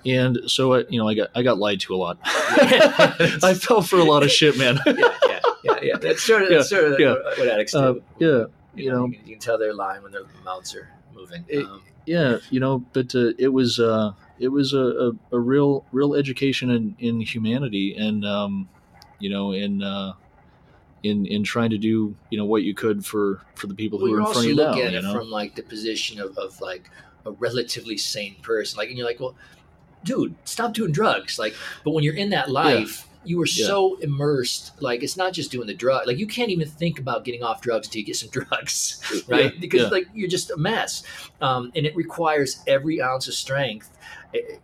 And 0.06 0.38
so 0.48 0.74
I, 0.74 0.84
you 0.90 0.98
know 0.98 1.08
i 1.08 1.14
got 1.14 1.30
i 1.34 1.42
got 1.42 1.58
lied 1.58 1.80
to 1.80 1.94
a 1.94 1.96
lot. 1.96 2.18
I 2.24 3.54
fell 3.54 3.82
for 3.82 3.98
a 3.98 4.04
lot 4.04 4.22
of 4.22 4.30
shit 4.30 4.56
man. 4.58 4.78
Yeah 4.86 4.94
yeah 4.94 5.40
yeah 5.62 5.78
yeah. 5.82 5.96
That's 5.98 6.22
sort 6.22 6.42
of 6.42 6.48
that's 6.50 6.68
sort 6.68 6.92
of 6.92 7.00
yeah. 7.00 7.14
what 7.14 7.48
addicts 7.48 7.72
do 7.72 7.78
uh, 7.78 7.94
yeah 8.18 8.44
you, 8.76 8.84
you 8.84 8.90
know, 8.90 9.06
know 9.06 9.06
you 9.06 9.18
can, 9.32 9.38
tell 9.38 9.58
they're 9.58 9.74
lying 9.74 10.02
when 10.02 10.12
their 10.12 10.24
mouths 10.44 10.74
are 10.74 10.88
moving. 11.14 11.44
It- 11.48 11.64
um, 11.64 11.82
yeah 12.06 12.36
you 12.50 12.60
know 12.60 12.84
but 12.92 13.14
uh, 13.14 13.32
it 13.38 13.48
was 13.48 13.80
uh 13.80 14.12
it 14.38 14.48
was 14.48 14.74
a, 14.74 14.78
a, 14.78 15.12
a 15.32 15.40
real 15.40 15.86
real 15.90 16.14
education 16.14 16.68
in 16.70 16.94
in 16.98 17.18
humanity 17.20 17.96
and 17.96 18.26
um 18.26 18.68
you 19.18 19.30
know 19.30 19.52
in 19.52 19.82
uh 19.82 20.12
in 21.02 21.26
in 21.26 21.44
trying 21.44 21.70
to 21.70 21.78
do 21.78 22.14
you 22.30 22.38
know 22.38 22.44
what 22.44 22.62
you 22.62 22.74
could 22.74 23.04
for 23.04 23.40
for 23.54 23.66
the 23.66 23.74
people 23.74 23.98
who 23.98 24.06
are 24.06 24.08
you're 24.08 24.20
in 24.20 24.26
front 24.26 24.38
of 24.38 24.44
you 24.44 24.54
now 24.56 24.72
at 24.72 24.92
you 24.92 24.98
it 24.98 25.02
know? 25.02 25.12
from 25.14 25.30
like 25.30 25.54
the 25.54 25.62
position 25.62 26.20
of, 26.20 26.36
of 26.36 26.60
like 26.60 26.90
a 27.26 27.30
relatively 27.32 27.96
sane 27.96 28.36
person. 28.42 28.76
Like 28.76 28.88
and 28.88 28.98
you're 28.98 29.06
like 29.06 29.20
well 29.20 29.34
dude 30.02 30.34
stop 30.44 30.74
doing 30.74 30.92
drugs. 30.92 31.38
Like 31.38 31.54
but 31.84 31.92
when 31.92 32.04
you're 32.04 32.14
in 32.14 32.30
that 32.30 32.50
life 32.50 33.06
you 33.26 33.40
are 33.40 33.46
Yeah. 33.46 33.66
so 33.66 33.96
immersed 34.00 34.72
like 34.82 35.02
it's 35.02 35.16
not 35.16 35.32
just 35.32 35.50
doing 35.50 35.66
the 35.66 35.74
drug 35.74 36.06
like 36.06 36.18
you 36.18 36.26
can't 36.26 36.50
even 36.50 36.68
think 36.68 36.98
about 36.98 37.24
getting 37.24 37.42
off 37.42 37.60
drugs 37.60 37.86
until 37.88 38.00
you 38.00 38.06
get 38.06 38.16
some 38.16 38.28
drugs 38.38 39.00
right 39.28 39.54
Yeah, 39.54 39.60
because 39.60 39.82
yeah. 39.82 39.88
like 39.88 40.06
you're 40.14 40.28
just 40.28 40.50
a 40.50 40.56
mess 40.56 41.02
um, 41.40 41.72
and 41.74 41.86
it 41.86 41.94
requires 41.96 42.62
every 42.66 43.00
ounce 43.00 43.28
of 43.28 43.34
strength 43.34 43.93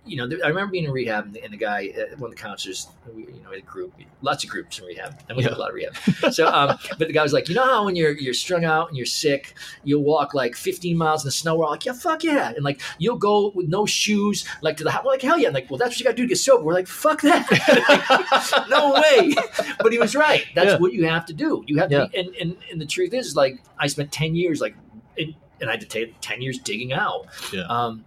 you 0.04 0.16
know, 0.16 0.24
I 0.44 0.48
remember 0.48 0.72
being 0.72 0.84
in 0.84 0.90
rehab, 0.90 1.26
and 1.26 1.34
the, 1.34 1.44
and 1.44 1.52
the 1.52 1.56
guy, 1.56 1.92
uh, 1.96 2.16
one 2.16 2.30
of 2.32 2.36
the 2.36 2.42
counselors, 2.42 2.88
we, 3.14 3.22
you 3.22 3.40
know, 3.44 3.52
in 3.52 3.60
a 3.60 3.62
group, 3.62 3.92
lots 4.20 4.42
of 4.42 4.50
groups 4.50 4.78
in 4.80 4.84
rehab, 4.86 5.20
and 5.28 5.36
we 5.38 5.44
Yeah. 5.44 5.50
a 5.50 5.56
lot 5.56 5.68
of 5.68 5.74
rehab. 5.76 6.32
So, 6.34 6.48
um, 6.48 6.76
but 6.98 7.06
the 7.06 7.12
guy 7.12 7.22
was 7.22 7.32
like, 7.32 7.48
you 7.48 7.54
know 7.54 7.64
how 7.64 7.84
when 7.84 7.94
you're 7.94 8.10
you're 8.12 8.34
strung 8.34 8.64
out 8.64 8.88
and 8.88 8.96
you're 8.96 9.06
sick, 9.06 9.54
you'll 9.84 10.02
walk 10.02 10.34
like 10.34 10.56
15 10.56 10.96
miles 10.96 11.22
in 11.22 11.28
the 11.28 11.32
snow. 11.32 11.54
We're 11.56 11.66
all 11.66 11.70
like, 11.70 11.84
yeah, 11.86 11.92
fuck 11.92 12.24
yeah, 12.24 12.50
and 12.54 12.64
like 12.64 12.80
you'll 12.98 13.16
go 13.18 13.52
with 13.54 13.68
no 13.68 13.86
shoes, 13.86 14.44
like 14.60 14.76
to 14.78 14.84
the 14.84 14.90
house. 14.90 15.04
We're 15.04 15.12
like, 15.12 15.22
hell 15.22 15.38
yeah, 15.38 15.46
and 15.48 15.54
like, 15.54 15.70
well, 15.70 15.78
that's 15.78 15.90
what 15.92 16.00
you 16.00 16.04
got 16.04 16.10
to 16.12 16.16
do 16.16 16.22
to 16.24 16.28
get 16.28 16.38
sober. 16.38 16.64
We're 16.64 16.74
like, 16.74 16.88
fuck 16.88 17.20
that, 17.22 18.66
no 18.70 18.94
way. 18.94 19.34
But 19.78 19.92
he 19.92 19.98
was 19.98 20.16
right. 20.16 20.44
That's 20.54 20.72
Yeah. 20.72 20.78
what 20.78 20.92
you 20.92 21.06
have 21.06 21.26
to 21.26 21.32
do. 21.32 21.62
You 21.66 21.78
have 21.78 21.92
Yeah. 21.92 22.06
to, 22.06 22.08
be, 22.08 22.18
and, 22.18 22.34
and 22.36 22.56
and 22.72 22.80
the 22.80 22.86
truth 22.86 23.14
is, 23.14 23.36
like, 23.36 23.60
I 23.78 23.86
spent 23.86 24.10
10 24.12 24.34
years, 24.34 24.60
like, 24.60 24.74
in, 25.16 25.34
and 25.60 25.68
I 25.70 25.74
had 25.74 25.80
to 25.80 25.86
take 25.86 26.14
10 26.20 26.42
years 26.42 26.58
digging 26.58 26.92
out. 26.92 27.26
Yeah. 27.52 27.62
Um, 27.68 28.04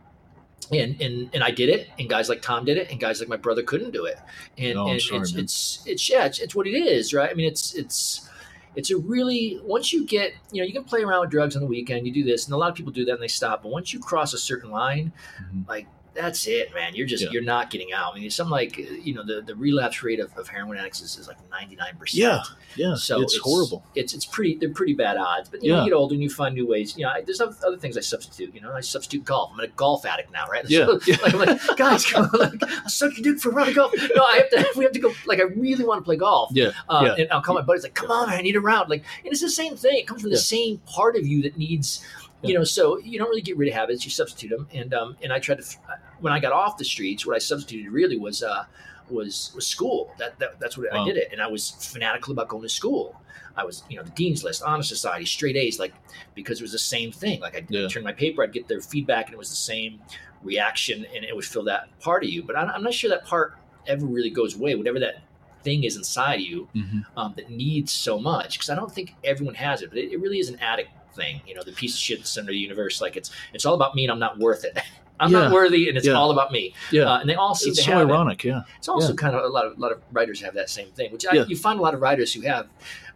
and, 0.71 0.99
and 1.01 1.29
and 1.33 1.43
I 1.43 1.51
did 1.51 1.69
it, 1.69 1.89
and 1.99 2.09
guys 2.09 2.29
like 2.29 2.41
Tom 2.41 2.65
did 2.65 2.77
it, 2.77 2.89
and 2.91 2.99
guys 2.99 3.19
like 3.19 3.29
my 3.29 3.37
brother 3.37 3.63
couldn't 3.63 3.91
do 3.91 4.05
it. 4.05 4.17
And, 4.57 4.77
I'm 4.77 4.87
and 4.87 4.95
it's, 4.95 5.11
it's 5.35 5.83
it's 5.85 6.09
yeah, 6.09 6.25
it's, 6.25 6.39
it's 6.39 6.55
what 6.55 6.67
it 6.67 6.75
is, 6.75 7.13
right? 7.13 7.29
I 7.29 7.33
mean, 7.33 7.47
it's 7.47 7.73
it's 7.75 8.29
it's 8.75 8.89
a 8.91 8.97
really 8.97 9.59
once 9.63 9.93
you 9.93 10.05
get 10.05 10.33
you 10.51 10.61
know 10.61 10.65
you 10.67 10.73
can 10.73 10.83
play 10.83 11.03
around 11.03 11.21
with 11.21 11.29
drugs 11.29 11.55
on 11.55 11.61
the 11.61 11.67
weekend, 11.67 12.07
you 12.07 12.13
do 12.13 12.23
this, 12.23 12.45
and 12.45 12.53
a 12.53 12.57
lot 12.57 12.69
of 12.69 12.75
people 12.75 12.91
do 12.91 13.05
that 13.05 13.13
and 13.13 13.21
they 13.21 13.27
stop. 13.27 13.63
But 13.63 13.71
once 13.71 13.93
you 13.93 13.99
cross 13.99 14.33
a 14.33 14.37
certain 14.39 14.71
line, 14.71 15.11
Mhm. 15.41 15.67
like 15.67 15.87
that's 16.13 16.45
it, 16.47 16.73
man. 16.73 16.95
You're 16.95 17.07
just 17.07 17.23
Yeah. 17.23 17.29
you're 17.31 17.43
not 17.43 17.69
getting 17.69 17.91
out. 17.93 18.13
I 18.13 18.15
mean, 18.15 18.25
it's 18.25 18.35
something 18.35 18.51
like 18.51 18.77
uh, 18.79 18.93
you 18.93 19.13
know 19.13 19.23
the, 19.25 19.41
the 19.41 19.55
relapse 19.55 20.03
rate 20.03 20.19
of, 20.19 20.35
of 20.37 20.47
heroin 20.47 20.77
addicts 20.77 21.01
is, 21.01 21.17
is 21.17 21.27
like 21.27 21.37
99 21.49 21.95
percent. 21.97 22.19
yeah 22.21 22.41
yeah 22.75 22.95
So 22.95 23.21
it's, 23.21 23.37
horrible 23.37 23.83
It's 23.95 24.13
it's 24.13 24.25
pretty 24.25 24.55
they're 24.55 24.69
pretty 24.69 24.93
bad 24.93 25.17
odds. 25.17 25.49
But 25.49 25.63
you, 25.63 25.71
know, 25.73 25.83
you 25.83 25.89
get 25.89 25.95
older 25.95 26.13
and 26.13 26.23
you 26.23 26.29
find 26.29 26.53
new 26.55 26.67
ways. 26.67 26.95
You 26.97 27.05
know, 27.05 27.11
I, 27.11 27.21
there's 27.21 27.41
other 27.41 27.77
things 27.77 27.97
I 27.97 28.01
substitute. 28.01 28.53
You 28.53 28.61
know, 28.61 28.73
I 28.73 28.81
substitute 28.81 29.25
golf. 29.25 29.51
I'm 29.53 29.59
a 29.59 29.67
golf 29.67 30.05
addict 30.05 30.31
now, 30.31 30.47
right? 30.47 30.63
Yeah. 30.69 30.85
So, 30.85 30.93
like, 31.23 31.33
I'm 31.33 31.39
like, 31.39 31.61
guys, 31.77 32.05
come 32.05 32.29
on, 32.33 32.39
like, 32.39 32.63
I'll 32.63 32.89
suck 32.89 33.17
your 33.17 33.33
dick 33.33 33.41
for 33.41 33.49
a 33.49 33.53
round 33.53 33.69
of 33.69 33.75
golf. 33.75 33.93
No, 34.15 34.23
I 34.23 34.37
have 34.37 34.49
to. 34.51 34.63
We 34.77 34.83
have 34.85 34.93
to 34.93 34.99
go. 34.99 35.13
Like, 35.25 35.39
I 35.39 35.43
really 35.43 35.85
want 35.85 35.99
to 36.01 36.03
play 36.05 36.15
golf. 36.17 36.51
yeah 36.53 36.71
Uh, 36.89 37.03
Yeah. 37.05 37.23
And 37.23 37.31
I'll 37.31 37.41
call 37.41 37.55
my 37.55 37.61
buddies 37.61 37.83
like, 37.83 37.93
come 37.95 38.09
on, 38.11 38.29
man, 38.29 38.39
I 38.39 38.41
need 38.41 38.55
a 38.55 38.61
round. 38.61 38.89
Like, 38.89 39.03
and 39.23 39.31
it's 39.31 39.41
the 39.41 39.49
same 39.49 39.75
thing. 39.75 39.97
It 39.97 40.07
comes 40.07 40.21
from 40.21 40.31
the 40.31 40.37
Yeah. 40.37 40.41
same 40.41 40.77
part 40.85 41.15
of 41.15 41.25
you 41.27 41.41
that 41.43 41.57
needs 41.57 42.03
you 42.43 42.53
know, 42.53 42.63
so 42.63 42.99
you 42.99 43.17
don't 43.17 43.29
really 43.29 43.41
get 43.41 43.57
rid 43.57 43.69
of 43.69 43.75
habits; 43.75 44.05
you 44.05 44.11
substitute 44.11 44.55
them. 44.55 44.67
And 44.73 44.93
um, 44.93 45.17
and 45.21 45.31
I 45.31 45.39
tried 45.39 45.61
to 45.61 45.77
when 46.19 46.33
I 46.33 46.39
got 46.39 46.51
off 46.51 46.77
the 46.77 46.85
streets, 46.85 47.25
what 47.25 47.35
I 47.35 47.39
substituted 47.39 47.91
really 47.91 48.17
was 48.17 48.43
uh, 48.43 48.65
was 49.09 49.51
was 49.55 49.67
school. 49.67 50.13
That, 50.17 50.37
that 50.39 50.59
that's 50.59 50.77
what 50.77 50.87
wow. 50.91 51.03
I 51.03 51.05
did 51.05 51.17
it, 51.17 51.29
and 51.31 51.41
I 51.41 51.47
was 51.47 51.71
fanatical 51.71 52.33
about 52.33 52.47
going 52.47 52.63
to 52.63 52.69
school. 52.69 53.19
I 53.55 53.63
was, 53.63 53.83
you 53.87 53.97
know, 53.97 54.03
the 54.03 54.11
dean's 54.11 54.43
list, 54.43 54.63
honor 54.63 54.83
society, 54.83 55.25
straight 55.25 55.55
A's, 55.55 55.79
like 55.79 55.93
because 56.33 56.59
it 56.59 56.63
was 56.63 56.71
the 56.71 56.79
same 56.79 57.11
thing. 57.11 57.39
Like 57.39 57.55
I'd 57.55 57.69
yeah. 57.69 57.87
turn 57.87 58.03
my 58.03 58.13
paper, 58.13 58.43
I'd 58.43 58.53
get 58.53 58.67
their 58.67 58.81
feedback, 58.81 59.25
and 59.25 59.33
it 59.33 59.37
was 59.37 59.49
the 59.49 59.55
same 59.55 60.01
reaction, 60.41 61.05
and 61.15 61.23
it 61.23 61.35
would 61.35 61.45
fill 61.45 61.63
that 61.65 61.87
part 61.99 62.23
of 62.23 62.29
you. 62.29 62.43
But 62.43 62.57
I'm 62.57 62.83
not 62.83 62.93
sure 62.93 63.09
that 63.09 63.25
part 63.25 63.57
ever 63.87 64.05
really 64.05 64.31
goes 64.31 64.55
away. 64.55 64.75
Whatever 64.75 64.99
that 64.99 65.21
thing 65.63 65.83
is 65.83 65.95
inside 65.95 66.41
you 66.41 66.67
mm-hmm. 66.75 66.99
um, 67.17 67.33
that 67.37 67.49
needs 67.49 67.91
so 67.91 68.19
much, 68.19 68.57
because 68.57 68.69
I 68.69 68.75
don't 68.75 68.91
think 68.91 69.15
everyone 69.23 69.55
has 69.55 69.81
it. 69.81 69.89
But 69.89 69.99
it, 69.99 70.11
it 70.11 70.19
really 70.19 70.39
is 70.39 70.49
an 70.49 70.59
addict 70.59 70.89
thing. 71.15 71.41
You 71.47 71.55
know, 71.55 71.63
the 71.63 71.71
piece 71.71 71.93
of 71.93 71.99
shit 71.99 72.19
that's 72.19 72.37
under 72.37 72.51
the 72.51 72.57
universe. 72.57 73.01
Like 73.01 73.15
it's 73.15 73.31
it's 73.53 73.65
all 73.65 73.75
about 73.75 73.95
me, 73.95 74.03
and 74.05 74.11
I'm 74.11 74.19
not 74.19 74.39
worth 74.39 74.63
it. 74.63 74.77
I'm 75.19 75.31
yeah. 75.31 75.39
not 75.39 75.51
worthy, 75.53 75.89
and 75.89 75.97
it's 75.97 76.07
yeah. 76.07 76.13
all 76.13 76.31
about 76.31 76.51
me. 76.51 76.73
Yeah, 76.91 77.03
uh, 77.03 77.19
and 77.19 77.29
they 77.29 77.35
all 77.35 77.55
seem 77.55 77.71
it's 77.71 77.79
to 77.79 77.91
so 77.91 77.97
ironic. 77.99 78.43
It. 78.43 78.49
Yeah, 78.49 78.61
it's 78.77 78.89
also 78.89 79.09
yeah. 79.09 79.15
kind 79.15 79.35
of 79.35 79.43
a 79.43 79.47
lot 79.47 79.65
of 79.65 79.77
a 79.77 79.79
lot 79.79 79.91
of 79.91 80.01
writers 80.11 80.41
have 80.41 80.53
that 80.55 80.69
same 80.69 80.89
thing, 80.91 81.11
which 81.11 81.25
I, 81.25 81.35
you 81.43 81.55
find 81.55 81.79
a 81.79 81.81
lot 81.81 81.93
of 81.93 82.01
writers 82.01 82.33
who 82.33 82.41
have 82.41 82.67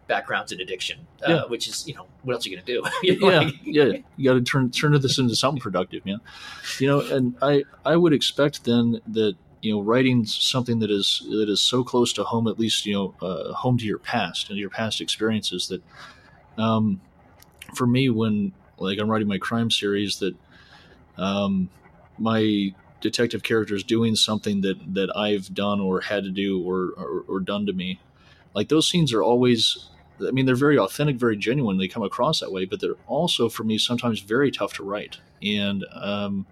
backgrounds 0.08 0.50
in 0.52 0.60
addiction, 0.60 1.06
uh, 1.22 1.44
which 1.48 1.68
is 1.68 1.86
you 1.86 1.94
know 1.94 2.06
what 2.22 2.34
else 2.34 2.46
are 2.46 2.50
you 2.50 2.56
gonna 2.56 2.66
do? 2.66 2.82
you 3.02 3.18
know, 3.20 3.30
yeah, 3.30 3.38
like, 3.40 3.54
yeah, 3.62 3.92
you 4.16 4.30
got 4.30 4.34
to 4.34 4.42
turn 4.42 4.70
turn 4.70 4.92
this 5.00 5.18
into 5.18 5.36
something 5.36 5.60
productive, 5.60 6.04
man. 6.04 6.20
You 6.80 6.88
know, 6.88 7.00
and 7.00 7.36
I 7.42 7.64
I 7.84 7.96
would 7.96 8.12
expect 8.12 8.64
then 8.64 9.00
that 9.08 9.36
you 9.60 9.74
know 9.74 9.82
writing 9.82 10.24
something 10.24 10.78
that 10.80 10.90
is 10.90 11.24
that 11.30 11.48
is 11.48 11.60
so 11.60 11.84
close 11.84 12.12
to 12.14 12.24
home, 12.24 12.48
at 12.48 12.58
least 12.58 12.86
you 12.86 12.94
know 12.94 13.14
uh, 13.22 13.52
home 13.52 13.78
to 13.78 13.84
your 13.84 13.98
past 13.98 14.50
and 14.50 14.58
your 14.58 14.70
past 14.70 15.00
experiences 15.00 15.68
that. 15.68 15.82
Um, 16.60 17.00
for 17.74 17.86
me, 17.86 18.08
when 18.08 18.52
like 18.78 18.98
I'm 18.98 19.10
writing 19.10 19.28
my 19.28 19.38
crime 19.38 19.70
series 19.70 20.18
that 20.18 20.34
um, 21.16 21.68
my 22.18 22.74
detective 23.00 23.42
character 23.42 23.74
is 23.74 23.84
doing 23.84 24.16
something 24.16 24.60
that 24.62 24.94
that 24.94 25.16
I've 25.16 25.52
done 25.54 25.80
or 25.80 26.00
had 26.00 26.24
to 26.24 26.30
do 26.30 26.62
or, 26.62 26.92
or, 26.96 27.24
or 27.28 27.40
done 27.40 27.66
to 27.66 27.72
me. 27.72 28.00
Like 28.54 28.68
those 28.68 28.88
scenes 28.88 29.12
are 29.12 29.22
always 29.22 29.88
I 30.26 30.30
mean, 30.30 30.46
they're 30.46 30.56
very 30.56 30.78
authentic, 30.78 31.16
very 31.16 31.36
genuine. 31.36 31.78
They 31.78 31.88
come 31.88 32.02
across 32.02 32.40
that 32.40 32.52
way, 32.52 32.64
but 32.64 32.80
they're 32.80 32.96
also, 33.06 33.48
for 33.48 33.64
me, 33.64 33.78
sometimes 33.78 34.20
very 34.20 34.50
tough 34.50 34.74
to 34.74 34.82
write. 34.82 35.18
And 35.42 35.84
um, 35.92 36.46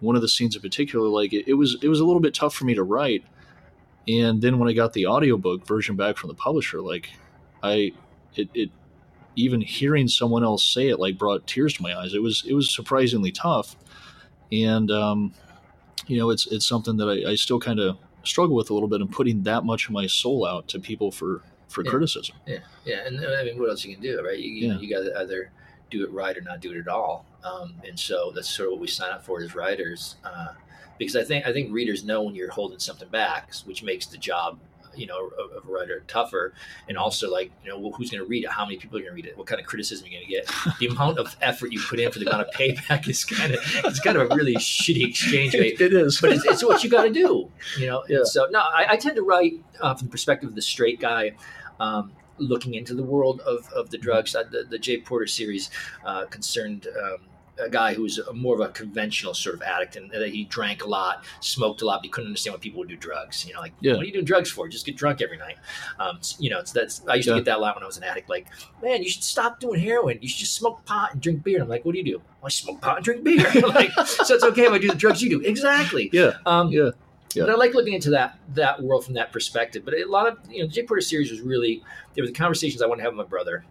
one 0.00 0.16
of 0.16 0.22
the 0.22 0.28
scenes 0.28 0.54
in 0.54 0.62
particular, 0.62 1.08
like 1.08 1.32
it, 1.32 1.48
it, 1.48 1.54
was, 1.54 1.76
it 1.82 1.88
was 1.88 2.00
a 2.00 2.04
little 2.04 2.20
bit 2.20 2.34
tough 2.34 2.54
for 2.54 2.64
me 2.64 2.74
to 2.74 2.82
write. 2.82 3.24
And 4.06 4.40
then 4.40 4.58
when 4.58 4.68
I 4.68 4.72
got 4.72 4.92
the 4.92 5.06
audiobook 5.06 5.66
version 5.66 5.96
back 5.96 6.16
from 6.16 6.28
the 6.28 6.34
publisher, 6.34 6.80
like 6.80 7.10
I, 7.62 7.92
it, 8.36 8.48
it 8.54 8.70
even 9.38 9.60
hearing 9.60 10.08
someone 10.08 10.42
else 10.42 10.64
say 10.64 10.88
it 10.88 10.98
like 10.98 11.16
brought 11.16 11.46
tears 11.46 11.74
to 11.74 11.82
my 11.82 11.96
eyes. 11.96 12.12
It 12.12 12.22
was 12.22 12.44
it 12.46 12.54
was 12.54 12.70
surprisingly 12.70 13.30
tough, 13.30 13.76
and 14.50 14.90
um, 14.90 15.32
you 16.06 16.18
know 16.18 16.30
it's 16.30 16.46
it's 16.48 16.66
something 16.66 16.96
that 16.96 17.08
I, 17.08 17.30
I 17.30 17.34
still 17.36 17.60
kind 17.60 17.78
of 17.78 17.96
struggle 18.24 18.56
with 18.56 18.70
a 18.70 18.74
little 18.74 18.88
bit 18.88 19.00
in 19.00 19.08
putting 19.08 19.42
that 19.44 19.64
much 19.64 19.86
of 19.86 19.92
my 19.92 20.06
soul 20.06 20.46
out 20.46 20.66
to 20.68 20.80
people 20.80 21.10
for 21.10 21.42
for 21.68 21.84
yeah. 21.84 21.90
criticism. 21.90 22.36
Yeah, 22.46 22.58
yeah, 22.84 23.06
and 23.06 23.24
I 23.24 23.44
mean, 23.44 23.58
what 23.58 23.70
else 23.70 23.84
you 23.84 23.94
can 23.94 24.02
do, 24.02 24.22
right? 24.24 24.38
You, 24.38 24.50
you 24.50 24.68
yeah. 24.68 24.78
you 24.78 24.90
got 24.90 25.04
to 25.04 25.20
either 25.20 25.50
do 25.90 26.04
it 26.04 26.10
right 26.10 26.36
or 26.36 26.42
not 26.42 26.60
do 26.60 26.72
it 26.72 26.78
at 26.78 26.88
all. 26.88 27.24
Um, 27.44 27.74
and 27.86 27.98
so 27.98 28.32
that's 28.34 28.50
sort 28.50 28.66
of 28.66 28.72
what 28.72 28.80
we 28.80 28.88
sign 28.88 29.10
up 29.10 29.24
for 29.24 29.40
as 29.40 29.54
writers, 29.54 30.16
uh, 30.24 30.48
because 30.98 31.14
I 31.16 31.24
think 31.24 31.46
I 31.46 31.52
think 31.52 31.72
readers 31.72 32.04
know 32.04 32.22
when 32.22 32.34
you're 32.34 32.50
holding 32.50 32.80
something 32.80 33.08
back, 33.08 33.54
which 33.64 33.82
makes 33.82 34.06
the 34.06 34.18
job 34.18 34.58
you 34.98 35.06
know 35.06 35.28
of 35.38 35.64
a 35.68 35.70
writer 35.70 36.04
tougher 36.06 36.52
and 36.88 36.98
also 36.98 37.30
like 37.30 37.50
you 37.64 37.70
know 37.70 37.90
who's 37.92 38.10
going 38.10 38.22
to 38.22 38.28
read 38.28 38.44
it? 38.44 38.50
How 38.50 38.64
many 38.64 38.78
people 38.78 38.98
are 38.98 39.02
going 39.02 39.12
to 39.12 39.16
read 39.16 39.26
it? 39.26 39.38
What 39.38 39.46
kind 39.46 39.60
of 39.60 39.66
criticism 39.66 40.06
are 40.06 40.08
you 40.08 40.18
going 40.18 40.26
to 40.26 40.32
get? 40.32 40.78
The 40.78 40.86
amount 40.88 41.18
of 41.18 41.36
effort 41.40 41.72
you 41.72 41.80
put 41.80 42.00
in 42.00 42.10
for 42.10 42.18
the 42.18 42.26
amount 42.28 42.48
of 42.48 42.54
payback 42.54 43.08
is 43.08 43.24
kind 43.24 43.54
of 43.54 43.60
it's 43.84 44.00
kind 44.00 44.16
of 44.16 44.30
a 44.30 44.34
really 44.34 44.56
shitty 44.56 45.08
exchange 45.08 45.54
rate. 45.54 45.80
It 45.80 45.92
is. 45.92 46.20
But 46.20 46.32
it's, 46.32 46.44
it's 46.44 46.64
what 46.64 46.82
you 46.82 46.90
got 46.90 47.04
to 47.04 47.10
do 47.10 47.50
you 47.78 47.86
know? 47.86 48.04
Yeah. 48.08 48.24
so 48.24 48.46
no 48.50 48.60
I, 48.60 48.86
I, 48.90 48.96
tend 48.96 49.16
to 49.16 49.22
write 49.22 49.62
uh, 49.80 49.94
from 49.94 50.06
the 50.06 50.10
perspective 50.10 50.48
of 50.48 50.54
the 50.54 50.62
straight 50.62 51.00
guy 51.00 51.32
um, 51.80 52.12
looking 52.38 52.74
into 52.74 52.94
the 52.94 53.02
world 53.02 53.40
of, 53.40 53.68
of 53.72 53.90
the 53.90 53.98
drugs. 53.98 54.34
Uh, 54.34 54.44
the, 54.44 54.64
the 54.64 54.78
Jay 54.78 54.98
Porter 54.98 55.26
series 55.26 55.70
uh, 56.04 56.26
concerned 56.26 56.86
um, 57.00 57.18
a 57.60 57.68
guy 57.68 57.94
who 57.94 58.02
was 58.02 58.18
a, 58.18 58.32
more 58.32 58.54
of 58.54 58.60
a 58.60 58.68
conventional 58.68 59.34
sort 59.34 59.54
of 59.54 59.62
addict, 59.62 59.96
and 59.96 60.10
that 60.10 60.28
he 60.28 60.44
drank 60.44 60.84
a 60.84 60.88
lot, 60.88 61.24
smoked 61.40 61.82
a 61.82 61.86
lot, 61.86 61.98
but 61.98 62.04
he 62.04 62.10
couldn't 62.10 62.28
understand 62.28 62.54
why 62.54 62.60
people 62.60 62.78
would 62.80 62.88
do 62.88 62.96
drugs. 62.96 63.46
You 63.46 63.54
know, 63.54 63.60
like 63.60 63.72
yeah. 63.80 63.94
what 63.94 64.02
are 64.02 64.06
you 64.06 64.12
doing 64.12 64.24
drugs 64.24 64.50
for? 64.50 64.68
Just 64.68 64.86
get 64.86 64.96
drunk 64.96 65.20
every 65.20 65.36
night. 65.36 65.56
Um, 65.98 66.20
you 66.38 66.50
know, 66.50 66.62
that's 66.62 67.02
I 67.06 67.16
used 67.16 67.28
yeah. 67.28 67.34
to 67.34 67.40
get 67.40 67.46
that 67.46 67.58
a 67.58 67.60
lot 67.60 67.76
when 67.76 67.82
I 67.84 67.86
was 67.86 67.96
an 67.96 68.04
addict. 68.04 68.28
Like, 68.28 68.46
man, 68.82 69.02
you 69.02 69.08
should 69.08 69.24
stop 69.24 69.60
doing 69.60 69.80
heroin. 69.80 70.18
You 70.20 70.28
should 70.28 70.40
just 70.40 70.54
smoke 70.54 70.84
pot 70.84 71.12
and 71.12 71.20
drink 71.22 71.42
beer. 71.42 71.56
And 71.56 71.64
I'm 71.64 71.68
like, 71.68 71.84
what 71.84 71.92
do 71.92 71.98
you 71.98 72.04
do? 72.04 72.18
Well, 72.18 72.46
I 72.46 72.48
smoke 72.50 72.80
pot 72.80 72.96
and 72.96 73.04
drink 73.04 73.24
beer. 73.24 73.50
like, 73.68 73.92
so 74.06 74.34
it's 74.34 74.44
okay 74.44 74.62
if 74.62 74.72
I 74.72 74.78
do 74.78 74.88
the 74.88 74.94
drugs 74.94 75.22
you 75.22 75.30
do. 75.30 75.40
Exactly. 75.40 76.10
Yeah. 76.12 76.32
Um, 76.46 76.70
yeah. 76.70 76.90
Yeah. 77.34 77.44
But 77.44 77.52
I 77.52 77.56
like 77.56 77.74
looking 77.74 77.92
into 77.92 78.10
that 78.10 78.38
that 78.54 78.82
world 78.82 79.04
from 79.04 79.14
that 79.14 79.32
perspective. 79.32 79.84
But 79.84 79.94
a 79.94 80.04
lot 80.04 80.28
of 80.28 80.38
you 80.50 80.60
know, 80.60 80.66
the 80.66 80.72
Jay 80.72 80.82
Porter 80.82 81.00
series 81.00 81.30
was 81.30 81.40
really 81.40 81.82
there 82.14 82.22
were 82.22 82.28
the 82.28 82.34
conversations 82.34 82.82
I 82.82 82.86
wanted 82.86 83.02
to 83.02 83.04
have 83.04 83.16
with 83.16 83.26
my 83.26 83.28
brother. 83.28 83.64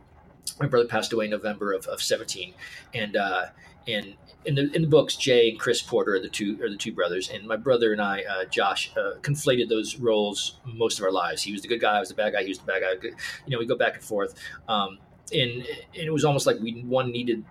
My 0.59 0.67
brother 0.67 0.87
passed 0.87 1.11
away 1.13 1.25
in 1.25 1.31
November 1.31 1.73
of, 1.73 1.85
of 1.87 2.01
17, 2.01 2.53
and 2.93 3.15
uh, 3.15 3.47
and 3.87 4.15
in 4.45 4.55
the 4.55 4.71
in 4.73 4.81
the 4.81 4.87
books, 4.87 5.15
Jay 5.15 5.49
and 5.49 5.59
Chris 5.59 5.81
Porter 5.81 6.15
are 6.15 6.19
the 6.19 6.29
two 6.29 6.57
are 6.63 6.69
the 6.69 6.77
two 6.77 6.93
brothers, 6.93 7.29
and 7.29 7.45
my 7.47 7.57
brother 7.57 7.91
and 7.91 8.01
I, 8.01 8.23
uh, 8.23 8.45
Josh, 8.45 8.91
uh, 8.97 9.19
conflated 9.21 9.69
those 9.69 9.97
roles 9.97 10.59
most 10.65 10.99
of 10.99 11.05
our 11.05 11.11
lives. 11.11 11.43
He 11.43 11.51
was 11.51 11.61
the 11.61 11.67
good 11.67 11.81
guy, 11.81 11.97
I 11.97 11.99
was 11.99 12.09
the 12.09 12.15
bad 12.15 12.33
guy. 12.33 12.43
He 12.43 12.49
was 12.49 12.59
the 12.59 12.65
bad 12.65 12.81
guy. 12.81 13.09
You 13.45 13.51
know, 13.51 13.59
we 13.59 13.65
go 13.65 13.75
back 13.75 13.95
and 13.95 14.03
forth, 14.03 14.35
um, 14.67 14.99
and, 15.33 15.51
and 15.51 15.65
it 15.93 16.11
was 16.11 16.23
almost 16.23 16.47
like 16.47 16.59
we 16.59 16.81
one 16.81 17.11
needed 17.11 17.43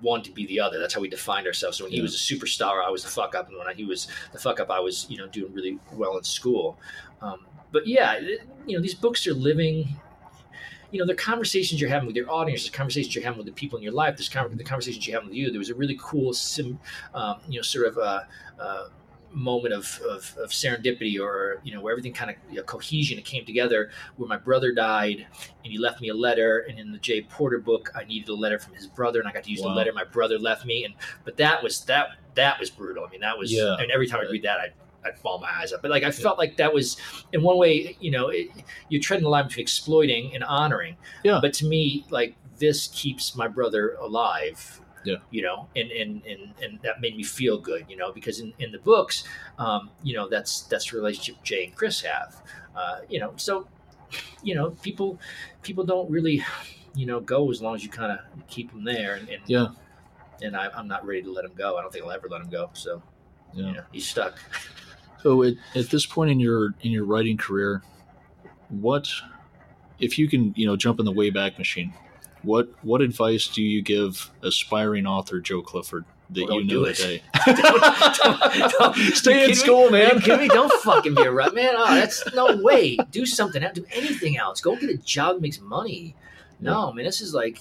one 0.00 0.22
to 0.22 0.32
be 0.32 0.46
the 0.46 0.60
other. 0.60 0.78
That's 0.78 0.94
how 0.94 1.00
we 1.00 1.08
defined 1.08 1.46
ourselves. 1.46 1.78
So 1.78 1.84
when 1.84 1.92
yeah. 1.92 1.96
he 1.96 2.02
was 2.02 2.14
a 2.14 2.34
superstar, 2.34 2.84
I 2.84 2.90
was 2.90 3.02
the 3.02 3.10
fuck 3.10 3.34
up, 3.34 3.48
and 3.48 3.58
when 3.58 3.76
he 3.76 3.84
was 3.84 4.08
the 4.32 4.38
fuck 4.38 4.60
up, 4.60 4.70
I 4.70 4.80
was 4.80 5.06
you 5.10 5.18
know 5.18 5.26
doing 5.26 5.52
really 5.52 5.78
well 5.92 6.16
in 6.16 6.24
school. 6.24 6.78
Um, 7.20 7.46
but 7.72 7.86
yeah, 7.86 8.18
you 8.66 8.76
know, 8.76 8.82
these 8.82 8.94
books 8.94 9.26
are 9.26 9.34
living 9.34 9.88
you 10.90 10.98
know 10.98 11.06
the 11.06 11.14
conversations 11.14 11.80
you're 11.80 11.90
having 11.90 12.06
with 12.06 12.16
your 12.16 12.30
audience, 12.30 12.64
the 12.64 12.76
conversations 12.76 13.14
you're 13.14 13.24
having 13.24 13.38
with 13.38 13.46
the 13.46 13.52
people 13.52 13.76
in 13.78 13.82
your 13.82 13.92
life, 13.92 14.16
this 14.16 14.28
con- 14.28 14.56
the 14.56 14.64
conversations 14.64 15.06
you're 15.06 15.16
having 15.16 15.28
with 15.28 15.36
you. 15.36 15.50
There 15.50 15.58
was 15.58 15.70
a 15.70 15.74
really 15.74 15.98
cool, 16.00 16.32
sim, 16.32 16.78
um, 17.14 17.40
you 17.48 17.58
know, 17.58 17.62
sort 17.62 17.86
of 17.86 17.96
a, 17.98 18.26
a 18.58 18.90
moment 19.32 19.72
of, 19.72 20.00
of, 20.08 20.36
of, 20.38 20.50
serendipity, 20.50 21.20
or 21.20 21.60
you 21.62 21.72
know, 21.72 21.80
where 21.80 21.92
everything 21.92 22.12
kind 22.12 22.30
of 22.30 22.36
you 22.50 22.56
know, 22.56 22.62
cohesion. 22.64 23.18
It 23.18 23.24
came 23.24 23.44
together. 23.44 23.90
Where 24.16 24.28
my 24.28 24.36
brother 24.36 24.72
died, 24.72 25.26
and 25.64 25.72
he 25.72 25.78
left 25.78 26.00
me 26.00 26.08
a 26.08 26.14
letter. 26.14 26.66
And 26.68 26.78
in 26.78 26.92
the 26.92 26.98
Jay 26.98 27.22
Porter 27.22 27.58
book, 27.58 27.92
I 27.94 28.04
needed 28.04 28.28
a 28.28 28.34
letter 28.34 28.58
from 28.58 28.74
his 28.74 28.86
brother, 28.86 29.20
and 29.20 29.28
I 29.28 29.32
got 29.32 29.44
to 29.44 29.50
use 29.50 29.60
wow. 29.60 29.68
the 29.68 29.74
letter 29.74 29.92
my 29.92 30.04
brother 30.04 30.38
left 30.38 30.66
me. 30.66 30.84
And 30.84 30.94
but 31.24 31.36
that 31.36 31.62
was 31.62 31.84
that 31.84 32.16
that 32.34 32.58
was 32.58 32.70
brutal. 32.70 33.04
I 33.04 33.10
mean, 33.10 33.20
that 33.20 33.38
was. 33.38 33.52
Yeah. 33.52 33.76
And 33.78 33.90
every 33.90 34.08
time 34.08 34.20
I 34.20 34.30
read 34.30 34.42
that, 34.42 34.58
I 34.58 34.68
I'd 35.04 35.22
ball 35.22 35.38
my 35.38 35.50
eyes 35.60 35.72
up. 35.72 35.82
But 35.82 35.90
like 35.90 36.02
I 36.02 36.10
felt 36.10 36.38
like 36.38 36.56
that 36.56 36.72
was 36.72 36.96
in 37.32 37.42
one 37.42 37.56
way, 37.56 37.96
you 38.00 38.10
know, 38.10 38.28
it, 38.28 38.48
you're 38.88 39.00
treading 39.00 39.24
the 39.24 39.30
line 39.30 39.46
between 39.46 39.62
exploiting 39.62 40.34
and 40.34 40.44
honoring. 40.44 40.96
Yeah. 41.24 41.38
But 41.40 41.54
to 41.54 41.66
me, 41.66 42.06
like 42.10 42.34
this 42.58 42.88
keeps 42.88 43.34
my 43.34 43.48
brother 43.48 43.96
alive. 44.00 44.80
Yeah. 45.02 45.16
You 45.30 45.42
know, 45.42 45.68
and 45.74 45.90
and 45.90 46.22
and 46.26 46.54
and 46.62 46.78
that 46.82 47.00
made 47.00 47.16
me 47.16 47.22
feel 47.22 47.58
good. 47.58 47.86
You 47.88 47.96
know, 47.96 48.12
because 48.12 48.40
in 48.40 48.52
in 48.58 48.70
the 48.70 48.78
books, 48.78 49.24
um, 49.58 49.90
you 50.02 50.14
know, 50.14 50.28
that's 50.28 50.62
that's 50.62 50.90
the 50.90 50.96
relationship 50.96 51.42
Jay 51.42 51.64
and 51.64 51.74
Chris 51.74 52.02
have. 52.02 52.42
Uh, 52.76 52.98
you 53.08 53.18
know, 53.18 53.32
so 53.36 53.66
you 54.42 54.54
know, 54.54 54.70
people 54.82 55.18
people 55.62 55.84
don't 55.84 56.10
really, 56.10 56.44
you 56.94 57.06
know, 57.06 57.20
go 57.20 57.50
as 57.50 57.62
long 57.62 57.74
as 57.74 57.84
you 57.84 57.90
kind 57.90 58.12
of 58.12 58.46
keep 58.48 58.70
them 58.70 58.84
there. 58.84 59.14
And, 59.14 59.28
and 59.28 59.42
yeah. 59.46 59.68
And 60.42 60.56
I, 60.56 60.68
I'm 60.74 60.88
not 60.88 61.04
ready 61.06 61.22
to 61.22 61.30
let 61.32 61.44
him 61.44 61.52
go. 61.54 61.76
I 61.76 61.82
don't 61.82 61.92
think 61.92 62.04
I'll 62.04 62.10
ever 62.10 62.28
let 62.28 62.40
him 62.40 62.48
go. 62.48 62.70
So, 62.72 63.02
yeah. 63.52 63.66
you 63.66 63.72
know, 63.74 63.82
he's 63.92 64.08
stuck. 64.08 64.38
So 65.22 65.42
at, 65.42 65.54
at 65.74 65.90
this 65.90 66.06
point 66.06 66.30
in 66.30 66.40
your 66.40 66.74
in 66.82 66.90
your 66.90 67.04
writing 67.04 67.36
career, 67.36 67.82
what 68.68 69.10
if 69.98 70.18
you 70.18 70.28
can 70.28 70.54
you 70.56 70.66
know 70.66 70.76
jump 70.76 70.98
in 70.98 71.04
the 71.04 71.12
wayback 71.12 71.58
machine? 71.58 71.92
What 72.42 72.70
what 72.82 73.00
advice 73.00 73.46
do 73.48 73.62
you 73.62 73.82
give 73.82 74.30
aspiring 74.42 75.06
author 75.06 75.40
Joe 75.40 75.60
Clifford 75.60 76.04
that 76.30 76.48
well, 76.48 76.60
you 76.60 76.80
know 76.80 76.92
today? 76.92 77.22
Stay 79.14 79.44
in 79.44 79.54
school, 79.54 79.90
me? 79.90 79.98
man. 79.98 80.16
me? 80.38 80.48
Don't 80.48 80.72
fucking 80.82 81.14
be 81.14 81.22
a 81.22 81.30
rut, 81.30 81.54
man. 81.54 81.74
Oh, 81.76 81.94
that's 81.94 82.32
no 82.34 82.56
way. 82.56 82.96
Do 83.10 83.26
something. 83.26 83.62
Do 83.74 83.84
anything 83.92 84.38
else. 84.38 84.60
Go 84.60 84.76
get 84.76 84.90
a 84.90 84.96
job 84.96 85.36
that 85.36 85.42
makes 85.42 85.60
money. 85.60 86.14
No, 86.60 86.88
yeah. 86.88 86.94
man. 86.94 87.04
This 87.04 87.20
is 87.20 87.34
like 87.34 87.58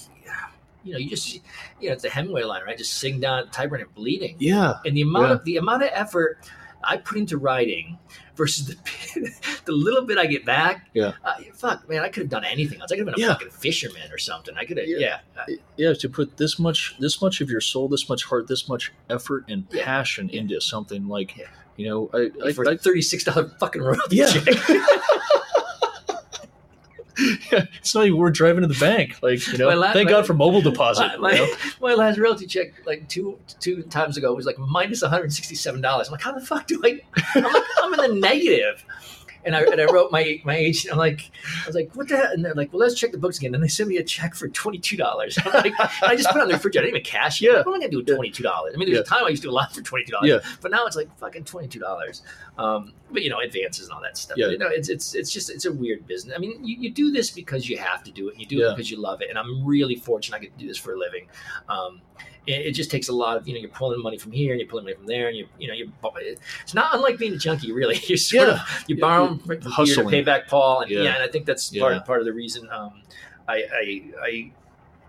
you 0.84 0.94
know, 0.94 1.00
you 1.00 1.10
just 1.10 1.34
you 1.80 1.90
know, 1.90 1.94
it's 1.94 2.04
the 2.04 2.10
Hemingway 2.10 2.44
line, 2.44 2.64
right? 2.66 2.78
Just 2.78 2.96
sitting 2.96 3.20
down 3.20 3.50
typewriter 3.50 3.84
and 3.84 3.94
bleeding. 3.94 4.38
Yeah. 4.40 4.76
And 4.86 4.96
the 4.96 5.02
amount 5.02 5.28
yeah. 5.28 5.34
of 5.34 5.44
the 5.44 5.58
amount 5.58 5.84
of 5.84 5.90
effort 5.92 6.50
I 6.84 6.98
put 6.98 7.18
into 7.18 7.38
writing 7.38 7.98
versus 8.36 8.68
the 8.68 8.76
the 9.66 9.72
little 9.72 10.06
bit 10.06 10.18
I 10.18 10.26
get 10.26 10.46
back. 10.46 10.90
Yeah. 10.94 11.14
Uh, 11.24 11.36
fuck, 11.54 11.88
man, 11.90 12.04
I 12.04 12.10
could 12.10 12.24
have 12.24 12.30
done 12.30 12.46
anything 12.46 12.80
else. 12.82 12.92
I 12.92 12.96
could 12.96 13.08
have 13.08 13.16
been 13.16 13.24
a 13.24 13.28
yeah. 13.28 13.34
fucking 13.34 13.50
fisherman 13.50 14.12
or 14.12 14.18
something. 14.18 14.56
I 14.58 14.66
could 14.66 14.78
have, 14.78 14.88
yeah. 14.88 15.20
yeah. 15.48 15.56
Yeah. 15.78 15.94
To 15.94 16.10
put 16.10 16.38
this 16.38 16.58
much, 16.58 16.96
this 17.00 17.22
much 17.22 17.42
of 17.42 17.50
your 17.50 17.62
soul, 17.62 17.88
this 17.88 18.08
much 18.08 18.24
heart, 18.24 18.48
this 18.48 18.70
much 18.70 18.94
effort 19.10 19.46
and 19.50 19.70
passion 19.70 20.30
yeah. 20.30 20.42
into 20.42 20.62
something 20.62 21.08
like, 21.08 21.38
you 21.76 21.88
know, 21.88 22.10
I, 22.14 22.48
I 22.48 22.54
for 22.54 22.68
I, 22.68 22.78
thirty 22.78 23.02
six 23.02 23.24
dollar 23.24 23.50
fucking 23.60 23.82
royalty 23.82 24.18
yeah. 24.18 24.28
check. 24.28 24.56
yeah, 27.52 27.66
it's 27.80 27.94
not 27.96 28.06
even 28.06 28.18
worth 28.18 28.34
driving 28.34 28.62
to 28.62 28.68
the 28.68 28.80
bank. 28.80 29.18
Like 29.22 29.46
you 29.48 29.58
know, 29.58 29.68
My 29.68 29.74
la- 29.74 29.94
thank 29.94 30.06
my- 30.08 30.12
God 30.12 30.26
for 30.28 30.34
mobile 30.34 30.62
deposit. 30.62 31.20
My, 31.20 31.32
you 31.34 31.38
know? 31.38 31.54
my 31.82 31.94
last 31.94 32.18
realty 32.18 32.46
check 32.48 32.68
like 32.86 33.08
two 33.10 33.38
two 33.60 33.84
times 33.84 34.18
ago 34.18 34.34
was 34.34 34.46
like 34.46 34.58
minus 34.58 35.02
one 35.02 35.12
hundred 35.12 35.34
sixty 35.34 35.56
seven 35.56 35.82
dollars. 35.82 36.08
I'm 36.08 36.14
like, 36.14 36.22
how 36.22 36.32
the 36.32 36.46
fuck 36.46 36.68
do 36.68 36.82
I? 36.84 37.00
I'm 37.36 37.44
like, 37.44 37.64
I'm 37.84 37.94
in 37.94 38.00
the 38.16 38.20
negative. 38.20 38.84
And 39.46 39.56
I, 39.56 39.62
and 39.62 39.80
I 39.80 39.86
wrote 39.86 40.12
my 40.12 40.42
my 40.44 40.56
agent. 40.56 40.92
I'm 40.92 40.98
like, 41.00 41.32
I 41.64 41.68
was 41.68 41.76
like, 41.76 41.96
what 41.96 42.08
the 42.10 42.18
hell? 42.18 42.32
And 42.32 42.44
they're 42.44 42.54
like, 42.54 42.74
well, 42.74 42.82
let's 42.82 42.96
check 42.96 43.12
the 43.14 43.18
books 43.18 43.38
again. 43.38 43.56
And 43.56 43.64
they 43.64 43.70
sent 43.70 43.88
me 43.88 43.98
a 43.98 44.04
check 44.04 44.36
for 44.36 44.50
twenty 44.50 44.80
two 44.80 44.98
dollars. 44.98 45.38
Like, 45.46 45.74
I 46.04 46.16
just 46.16 46.30
put 46.30 46.38
it 46.40 46.42
on 46.42 46.48
the 46.50 46.56
refrigerator. 46.56 46.88
I 46.88 46.92
didn't 46.92 47.02
even 47.02 47.06
cash 47.06 47.42
it. 47.42 47.46
Yeah. 47.46 47.58
What 47.58 47.68
am 47.68 47.74
I 47.76 47.78
gonna 47.80 47.90
do 47.90 47.98
with 47.98 48.08
twenty 48.08 48.32
two 48.32 48.44
dollars? 48.44 48.74
I 48.76 48.78
mean, 48.78 48.90
there's 48.92 49.00
a 49.00 49.10
time 49.10 49.24
I 49.26 49.30
used 49.30 49.42
to 49.44 49.48
do 49.48 49.52
a 49.52 49.56
lot 49.56 49.74
for 49.74 49.82
twenty 49.82 50.04
two 50.06 50.12
dollars. 50.12 50.30
Yeah. 50.30 50.40
But 50.62 50.72
now 50.72 50.86
it's 50.86 50.96
like 50.96 51.16
fucking 51.20 51.46
twenty 51.46 51.68
two 51.70 51.80
dollars. 51.80 52.22
Um, 52.58 52.94
but 53.12 53.24
you 53.24 53.30
know, 53.30 53.40
advances 53.40 53.88
and 53.88 53.96
all 53.96 54.02
that 54.02 54.18
stuff. 54.18 54.38
Yeah. 54.38 54.48
You 54.48 54.58
know, 54.58 54.68
it's 54.68 54.90
it's 54.90 55.16
it's 55.16 55.32
just 55.32 55.50
it's 55.50 55.66
a 55.66 55.72
weird 55.72 56.06
business. 56.06 56.36
I 56.36 56.40
mean, 56.40 56.64
you, 56.64 56.76
you 56.78 56.92
do 56.92 57.10
this 57.12 57.32
because 57.32 57.70
you 57.70 57.78
have 57.78 58.04
to 58.04 58.12
do 58.12 58.28
it. 58.30 58.38
You 58.40 58.46
do 58.46 58.58
Yeah. 58.58 58.72
it 58.72 58.76
because 58.76 58.92
you 58.92 58.98
love 58.98 59.22
it. 59.22 59.30
And 59.30 59.40
I'm 59.40 59.66
really 59.66 59.96
fortunate 59.96 60.36
I 60.38 60.40
get 60.42 60.54
to 60.54 60.60
do 60.60 60.68
this 60.68 60.78
for 60.78 60.94
a 60.94 61.00
living. 61.00 61.28
Um, 61.70 62.02
it, 62.50 62.68
it 62.68 62.72
just 62.72 62.90
takes 62.92 63.08
a 63.10 63.14
lot 63.14 63.38
of 63.38 63.48
you 63.48 63.54
know 63.54 63.60
you're 63.60 63.70
pulling 63.70 64.02
money 64.02 64.18
from 64.18 64.32
here 64.32 64.52
and 64.54 64.60
you're 64.60 64.70
pulling 64.70 64.86
money 64.86 64.96
from 64.96 65.06
there 65.06 65.28
and 65.28 65.38
you 65.38 65.48
you 65.60 65.68
know 65.68 65.74
you 65.74 65.92
it's 66.62 66.74
not 66.74 66.94
unlike 66.96 67.18
being 67.18 67.34
a 67.34 67.38
junkie 67.38 67.72
really 67.72 67.98
you're 68.08 68.18
sort 68.18 68.48
Yeah. 68.48 68.54
of 68.56 68.84
you're 68.88 68.98
Yeah, 68.98 69.02
borrowing 69.02 69.40
from 69.40 69.50
here 69.50 69.60
to 69.62 69.70
hustling. 69.70 70.10
pay 70.10 70.22
back 70.22 70.48
Paul 70.48 70.82
and 70.82 70.92
Yeah. 70.92 71.04
yeah, 71.04 71.14
and 71.16 71.24
I 71.24 71.28
think 71.28 71.46
that's 71.46 71.72
Yeah. 71.72 71.82
part 71.82 72.06
part 72.06 72.20
of 72.20 72.26
the 72.26 72.34
reason 72.34 72.68
um, 72.72 73.02
I, 73.48 73.64
I 73.74 74.04
I 74.24 74.52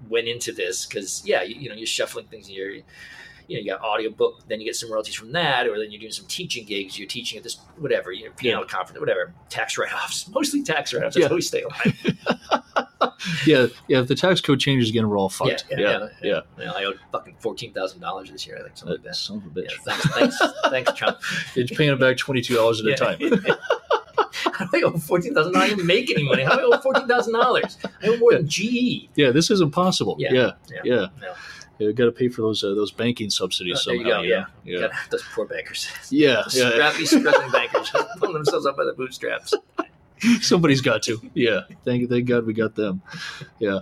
went 0.08 0.28
into 0.28 0.52
this 0.52 0.86
because 0.86 1.22
yeah 1.26 1.42
you, 1.42 1.54
you 1.56 1.68
know 1.68 1.74
you're 1.74 1.86
shuffling 1.86 2.26
things 2.26 2.46
and 2.48 2.56
you're 2.56 2.70
you 2.70 2.82
know 3.56 3.62
you 3.62 3.66
got 3.66 3.80
audiobook 3.82 4.46
then 4.48 4.60
you 4.60 4.66
get 4.66 4.76
some 4.76 4.90
royalties 4.92 5.14
from 5.14 5.32
that 5.32 5.66
or 5.66 5.78
then 5.78 5.90
you're 5.90 6.00
doing 6.00 6.12
some 6.12 6.26
teaching 6.26 6.64
gigs 6.64 6.98
you're 6.98 7.08
teaching 7.08 7.36
at 7.36 7.42
this 7.44 7.58
whatever 7.78 8.12
you 8.12 8.24
know 8.26 8.30
piano 8.36 8.64
conference 8.64 8.98
whatever 9.00 9.32
tax 9.48 9.76
write-offs 9.78 10.28
mostly 10.28 10.62
tax 10.62 10.92
write-offs 10.94 11.14
that's 11.16 11.22
Yeah. 11.24 11.28
how 11.28 11.34
we 11.34 11.40
stay 11.42 11.62
alive 11.62 12.88
yeah, 13.46 13.66
yeah. 13.88 14.00
If 14.00 14.08
the 14.08 14.14
tax 14.14 14.40
code 14.40 14.60
changes 14.60 14.90
again, 14.90 15.08
we're 15.08 15.18
all 15.18 15.30
yeah 15.44 15.56
fucked. 15.56 15.64
yeah, 15.70 15.78
yeah, 15.78 16.08
yeah. 16.22 16.40
Well, 16.58 16.74
I 16.76 16.84
owed 16.84 16.98
fucking 17.12 17.36
fourteen 17.38 17.72
thousand 17.72 18.00
dollars 18.00 18.30
this 18.30 18.46
year 18.46 18.58
I 18.58 18.62
think 18.62 18.76
something 18.76 18.94
like 18.94 19.02
That 19.02 19.08
that 19.10 19.16
son 19.16 19.42
of 19.46 19.56
a 19.56 19.60
yeah, 19.60 19.66
bitch. 19.68 19.82
thanks, 19.84 20.08
thanks, 20.38 20.38
thanks, 20.70 20.92
Trump. 20.94 21.18
It's 21.56 21.76
paying 21.76 21.90
it 21.92 22.00
back 22.00 22.16
twenty 22.16 22.40
two 22.42 22.54
dollars 22.54 22.80
at 22.80 22.86
a 22.86 22.96
time. 22.96 23.18
How 24.32 24.66
do 24.66 24.78
I 24.78 24.82
owe 24.82 24.98
fourteen 24.98 25.34
thousand 25.34 25.52
dollars? 25.52 25.66
I 25.70 25.74
didn't 25.74 25.86
make 25.86 26.10
any 26.10 26.22
money. 26.22 26.44
How 26.44 26.56
do 26.56 26.70
I 26.72 26.76
owe 26.76 26.80
fourteen 26.80 27.08
thousand 27.08 27.32
dollars? 27.34 27.78
I 28.02 28.08
owe 28.08 28.16
more 28.18 28.32
than 28.32 28.48
GE. 28.48 29.08
Yeah, 29.14 29.30
this 29.30 29.50
isn't 29.50 29.72
possible. 29.72 30.16
Yeah. 30.18 30.32
Yeah, 30.32 30.50
Yeah. 30.84 31.06
yeah. 31.22 31.34
You 31.78 31.94
got 31.94 32.04
to 32.04 32.12
pay 32.12 32.28
for 32.28 32.42
those 32.42 32.62
uh, 32.62 32.74
those 32.74 32.90
banking 32.92 33.30
subsidies 33.30 33.78
Uh, 33.78 33.82
there 33.86 33.94
you 33.94 34.02
somehow. 34.02 34.18
go, 34.18 34.22
you 34.22 34.30
know? 34.34 34.46
yeah. 34.64 34.78
yeah, 34.80 34.80
God, 34.88 34.90
those 35.10 35.22
poor 35.34 35.46
bankers. 35.46 35.88
yeah, 36.10 36.42
yeah. 36.52 36.70
Scrappy, 36.70 37.06
struggling 37.06 37.50
bankers 37.50 37.90
pulling 38.18 38.34
themselves 38.34 38.66
up 38.66 38.76
by 38.76 38.84
the 38.84 38.92
bootstraps. 38.92 39.54
Somebody's 40.40 40.80
got 40.80 41.02
to. 41.04 41.20
Yeah. 41.34 41.60
Thank 41.84 42.08
thank 42.08 42.26
God 42.28 42.46
we 42.46 42.52
got 42.52 42.74
them. 42.74 43.02
Yeah. 43.58 43.80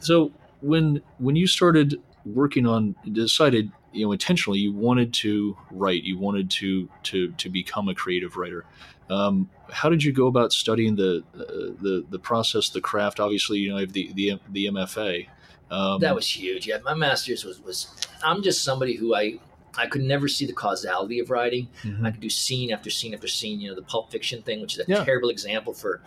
So 0.00 0.32
when 0.60 1.02
when 1.18 1.36
you 1.36 1.46
started 1.46 2.00
working 2.24 2.66
on 2.66 2.94
decided 3.10 3.72
you 3.92 4.04
know 4.04 4.12
intentionally 4.12 4.58
you 4.58 4.72
wanted 4.72 5.12
to 5.12 5.56
write 5.70 6.04
you 6.04 6.18
wanted 6.18 6.50
to 6.50 6.88
to 7.02 7.32
to 7.32 7.48
become 7.48 7.88
a 7.88 7.94
creative 7.94 8.36
writer 8.36 8.66
um, 9.08 9.48
how 9.70 9.88
did 9.88 10.04
you 10.04 10.12
go 10.12 10.26
about 10.26 10.52
studying 10.52 10.96
the 10.96 11.24
uh, 11.34 11.72
the 11.80 12.04
the 12.10 12.18
process 12.18 12.68
the 12.68 12.80
craft 12.80 13.18
obviously 13.18 13.58
you 13.58 13.70
know 13.70 13.78
I 13.78 13.80
have 13.80 13.94
the 13.94 14.12
the 14.12 14.38
the 14.50 14.66
MFA 14.66 15.28
um, 15.70 16.00
That 16.00 16.14
was 16.14 16.28
huge. 16.28 16.66
Yeah, 16.66 16.78
my 16.78 16.94
master's 16.94 17.44
was 17.44 17.60
was. 17.60 17.94
I'm 18.24 18.42
just 18.42 18.64
somebody 18.64 18.96
who 18.96 19.14
I 19.14 19.38
I 19.76 19.86
could 19.86 20.02
never 20.02 20.28
see 20.28 20.46
the 20.46 20.52
causality 20.52 21.18
of 21.20 21.30
writing. 21.30 21.68
mhm. 21.82 22.04
I 22.06 22.10
could 22.10 22.20
do 22.20 22.30
scene 22.30 22.70
after 22.72 22.90
scene 22.90 23.14
after 23.14 23.28
scene. 23.28 23.60
You 23.60 23.70
know, 23.70 23.74
the 23.76 23.82
Pulp 23.82 24.10
Fiction 24.10 24.42
thing, 24.42 24.60
which 24.60 24.74
is 24.74 24.80
a 24.80 24.84
Yeah. 24.88 25.04
terrible 25.04 25.28
example 25.30 25.72
for 25.72 26.02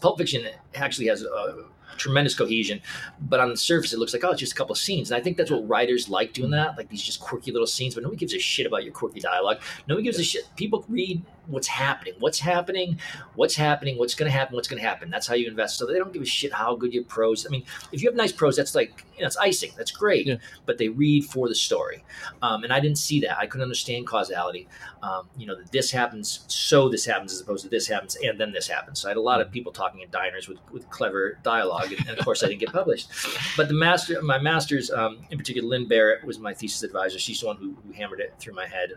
Pulp 0.00 0.18
Fiction. 0.18 0.44
Actually 0.74 1.06
has 1.08 1.22
a 1.22 1.64
tremendous 1.96 2.34
cohesion, 2.34 2.80
but 3.20 3.40
on 3.40 3.48
the 3.50 3.56
surface 3.56 3.92
it 3.92 3.98
looks 3.98 4.12
like 4.12 4.22
oh, 4.22 4.30
it's 4.30 4.38
just 4.40 4.52
a 4.52 4.54
couple 4.54 4.72
of 4.72 4.78
scenes. 4.78 5.10
And 5.10 5.18
I 5.20 5.22
think 5.22 5.36
that's 5.36 5.50
what 5.50 5.66
writers 5.68 6.08
like 6.08 6.32
doing 6.32 6.50
that, 6.52 6.76
like 6.76 6.88
these 6.90 7.02
just 7.02 7.18
quirky 7.20 7.50
little 7.50 7.66
scenes. 7.66 7.94
But 7.94 8.02
nobody 8.04 8.18
gives 8.18 8.34
a 8.34 8.38
shit 8.38 8.66
about 8.66 8.84
your 8.84 8.92
quirky 8.92 9.20
dialogue. 9.20 9.60
Nobody 9.88 10.04
gives 10.04 10.18
a 10.18 10.22
shit. 10.24 10.44
People 10.56 10.84
read 10.88 11.22
what's 11.48 11.66
happening, 11.66 12.14
what's 12.18 12.38
happening, 12.38 12.98
what's 13.34 13.56
happening, 13.56 13.98
what's 13.98 14.14
going 14.14 14.30
to 14.30 14.36
happen, 14.36 14.54
what's 14.54 14.68
going 14.68 14.80
to 14.80 14.86
happen. 14.86 15.10
That's 15.10 15.26
how 15.26 15.34
you 15.34 15.48
invest. 15.48 15.78
So 15.78 15.86
they 15.86 15.98
don't 15.98 16.12
give 16.12 16.22
a 16.22 16.26
shit 16.26 16.52
how 16.52 16.76
good 16.76 16.92
your 16.92 17.04
prose. 17.04 17.46
I 17.46 17.50
mean, 17.50 17.64
if 17.92 18.02
you 18.02 18.08
have 18.08 18.16
nice 18.16 18.32
prose, 18.32 18.56
that's 18.56 18.74
like 18.74 19.04
you 19.16 19.22
know, 19.22 19.26
it's 19.26 19.36
icing. 19.36 19.72
That's 19.76 19.90
great. 19.90 20.26
Yeah. 20.26 20.36
But 20.66 20.78
they 20.78 20.88
read 20.88 21.24
for 21.24 21.48
the 21.48 21.54
story, 21.54 22.04
um, 22.42 22.64
and 22.64 22.72
I 22.72 22.80
didn't 22.80 22.98
see 22.98 23.20
that. 23.20 23.38
I 23.38 23.46
couldn't 23.46 23.64
understand 23.64 24.06
causality 24.06 24.68
um, 25.02 25.28
you 25.36 25.46
know, 25.46 25.54
that 25.54 25.70
this 25.70 25.90
happens, 25.90 26.44
so 26.48 26.88
this 26.88 27.04
happens, 27.04 27.32
as 27.32 27.40
opposed 27.40 27.64
to 27.64 27.70
this 27.70 27.86
happens, 27.86 28.16
and 28.16 28.38
then 28.38 28.52
this 28.52 28.66
happens. 28.66 29.00
So 29.00 29.08
I 29.08 29.10
had 29.10 29.16
a 29.16 29.22
lot 29.22 29.40
of 29.40 29.50
people 29.50 29.72
talking 29.72 30.00
in 30.00 30.10
diners 30.10 30.48
with, 30.48 30.58
with 30.72 30.88
clever 30.90 31.38
dialogue, 31.42 31.92
and, 31.92 32.08
and 32.08 32.18
of 32.18 32.24
course, 32.24 32.42
I 32.42 32.48
didn't 32.48 32.60
get 32.60 32.72
published. 32.72 33.10
But 33.56 33.68
the 33.68 33.74
master, 33.74 34.20
my 34.22 34.38
master's, 34.38 34.90
um, 34.90 35.18
in 35.30 35.38
particular, 35.38 35.68
Lynne 35.68 35.88
Barrett 35.88 36.24
was 36.24 36.38
my 36.38 36.52
thesis 36.52 36.82
advisor. 36.82 37.18
She's 37.18 37.40
the 37.40 37.46
one 37.46 37.56
who, 37.56 37.76
who 37.86 37.92
hammered 37.92 38.20
it 38.20 38.34
through 38.38 38.54
my 38.54 38.66
head. 38.66 38.94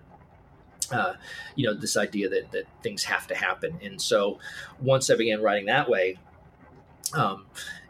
Uh, 0.91 1.13
you 1.56 1.65
know, 1.65 1.73
this 1.73 1.95
idea 1.95 2.27
that, 2.30 2.51
that 2.51 2.65
things 2.84 3.04
have 3.06 3.27
to 3.27 3.36
happen. 3.36 3.80
And 3.82 4.01
so 4.01 4.39
once 4.82 5.10
I 5.10 5.15
began 5.15 5.41
writing 5.41 5.67
that 5.67 5.89
way, 5.89 6.17
um, 7.13 7.45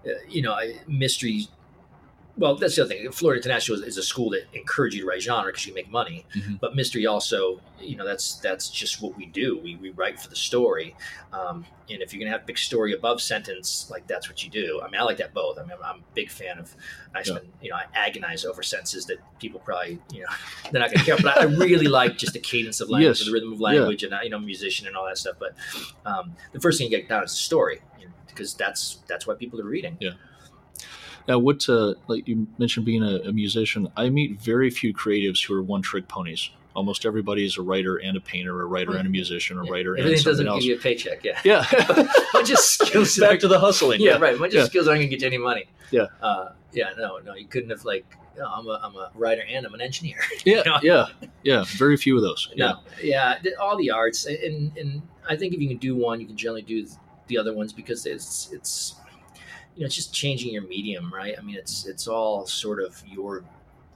uh, 0.05 0.11
you 0.29 0.41
know, 0.41 0.57
mystery. 0.87 1.47
Well, 2.41 2.55
that's 2.55 2.75
the 2.75 2.81
other 2.83 2.93
thing. 2.95 3.11
Florida 3.11 3.39
International 3.39 3.77
is, 3.79 3.83
is 3.85 3.97
a 3.97 4.03
school 4.03 4.31
that 4.31 4.47
encourages 4.53 4.97
you 4.97 5.03
to 5.03 5.07
write 5.07 5.21
genre 5.21 5.51
because 5.51 5.67
you 5.67 5.73
make 5.75 5.89
money. 5.91 6.25
Mhm. 6.35 6.59
But 6.59 6.75
mystery 6.75 7.05
also, 7.05 7.61
you 7.79 7.95
know, 7.95 8.03
that's 8.05 8.35
that's 8.35 8.69
just 8.69 9.01
what 9.01 9.15
we 9.15 9.27
do. 9.27 9.59
We, 9.63 9.75
we 9.75 9.91
write 9.91 10.19
for 10.19 10.27
the 10.27 10.35
story, 10.35 10.95
um, 11.33 11.65
and 11.89 12.01
if 12.01 12.13
you're 12.13 12.19
gonna 12.19 12.35
have 12.35 12.45
big 12.47 12.57
story 12.57 12.93
above 12.93 13.21
sentence, 13.21 13.87
like 13.91 14.07
that's 14.07 14.27
what 14.27 14.43
you 14.43 14.49
do. 14.49 14.81
I 14.83 14.89
mean, 14.89 14.99
I 14.99 15.03
like 15.03 15.17
that 15.17 15.33
both. 15.35 15.59
I 15.59 15.61
mean, 15.63 15.71
I'm, 15.73 15.83
I'm 15.83 15.99
a 15.99 16.13
big 16.15 16.29
fan 16.31 16.57
of. 16.57 16.75
I 17.13 17.23
spend, 17.23 17.45
you 17.61 17.69
know, 17.69 17.75
I 17.75 17.85
agonize 17.93 18.45
over 18.45 18.63
sentences 18.63 19.05
that 19.07 19.17
people 19.39 19.59
probably, 19.59 19.99
you 20.13 20.21
know, 20.21 20.27
they're 20.71 20.81
not 20.81 20.91
gonna 20.93 21.05
care. 21.05 21.17
But 21.21 21.39
I 21.39 21.43
really 21.43 21.87
like 21.87 22.17
just 22.17 22.33
the 22.33 22.39
cadence 22.39 22.81
of 22.81 22.89
language, 22.89 23.19
Yes. 23.19 23.25
the 23.27 23.33
rhythm 23.33 23.53
of 23.53 23.59
language, 23.61 24.03
and 24.03 24.15
I, 24.15 24.23
you 24.23 24.29
know, 24.31 24.39
musician 24.39 24.87
and 24.87 24.95
all 24.95 25.05
that 25.05 25.17
stuff. 25.19 25.35
But 25.39 25.53
um, 26.05 26.35
the 26.53 26.59
first 26.59 26.77
thing 26.79 26.89
you 26.89 26.97
get 26.97 27.07
down 27.09 27.23
is 27.23 27.31
the 27.31 27.37
story, 27.37 27.81
you 27.99 28.05
know, 28.05 28.11
because 28.27 28.53
that's 28.55 28.99
that's 29.07 29.27
why 29.27 29.35
people 29.35 29.59
are 29.61 29.65
reading. 29.65 29.97
Now, 31.27 31.39
what 31.39 31.67
uh, 31.69 31.93
like 32.07 32.27
you 32.27 32.47
mentioned 32.57 32.85
being 32.85 33.03
a, 33.03 33.17
a 33.29 33.31
musician, 33.31 33.91
I 33.95 34.09
meet 34.09 34.39
very 34.41 34.69
few 34.69 34.93
creatives 34.93 35.45
who 35.45 35.55
are 35.55 35.61
one 35.61 35.81
trick 35.81 36.07
ponies. 36.07 36.49
Almost 36.73 37.05
everybody 37.05 37.45
is 37.45 37.57
a 37.57 37.61
writer 37.61 37.97
and 37.97 38.15
a 38.15 38.21
painter, 38.21 38.61
a 38.61 38.65
writer 38.65 38.95
and 38.95 39.05
a 39.05 39.11
musician, 39.11 39.57
a 39.57 39.63
writer 39.63 39.93
and 39.95 40.03
Everything 40.05 40.23
something 40.23 40.45
doesn't 40.45 40.47
else. 40.47 40.63
give 40.63 40.69
you 40.69 40.75
a 40.77 40.79
paycheck. 40.79 41.21
Yeah. 41.23 41.39
yeah, 41.43 41.65
Bunch 42.33 42.49
of 42.49 42.57
skills. 42.59 43.17
back 43.19 43.39
to 43.41 43.49
the 43.49 43.59
hustling. 43.59 43.99
yeah, 43.99 44.17
right. 44.17 44.39
Bunch 44.39 44.53
Yeah. 44.53 44.61
of 44.61 44.67
skills 44.67 44.87
aren't 44.87 44.99
gonna 44.99 45.09
get 45.09 45.19
you 45.21 45.27
any 45.27 45.37
money. 45.37 45.65
Yeah. 45.91 46.05
Uh, 46.21 46.53
yeah. 46.71 46.91
No, 46.97 47.17
no. 47.17 47.33
You 47.35 47.45
couldn't 47.47 47.71
have 47.71 47.83
like. 47.83 48.05
No, 48.37 48.45
I'm 48.47 48.65
a 48.67 48.79
I'm 48.81 48.95
a 48.95 49.11
writer 49.15 49.41
and 49.49 49.65
I'm 49.65 49.73
an 49.73 49.81
engineer. 49.81 50.15
yeah, 50.45 50.61
know? 50.61 50.79
yeah, 50.81 51.07
yeah. 51.43 51.65
Very 51.77 51.97
few 51.97 52.15
of 52.15 52.21
those. 52.23 52.47
Yeah, 52.55 52.67
No, 52.67 52.79
yeah, 53.03 53.35
th- 53.43 53.55
all 53.59 53.75
the 53.77 53.91
arts, 53.91 54.25
and 54.25 54.75
and 54.77 55.01
I 55.27 55.35
think 55.35 55.53
if 55.53 55.59
you 55.59 55.67
can 55.67 55.77
do 55.77 55.97
one, 55.97 56.21
you 56.21 56.25
can 56.27 56.37
generally 56.37 56.61
do 56.61 56.87
the 57.27 57.37
other 57.37 57.53
ones 57.53 57.73
because 57.73 58.05
it's 58.05 58.49
it's 58.53 58.95
you 59.75 59.81
know 59.81 59.85
it's 59.85 59.95
just 59.95 60.13
changing 60.13 60.53
your 60.53 60.63
medium, 60.63 61.13
right? 61.13 61.35
I 61.37 61.41
mean, 61.41 61.55
it's 61.55 61.85
it's 61.85 62.07
all 62.07 62.45
sort 62.45 62.81
of 62.83 63.01
your 63.07 63.43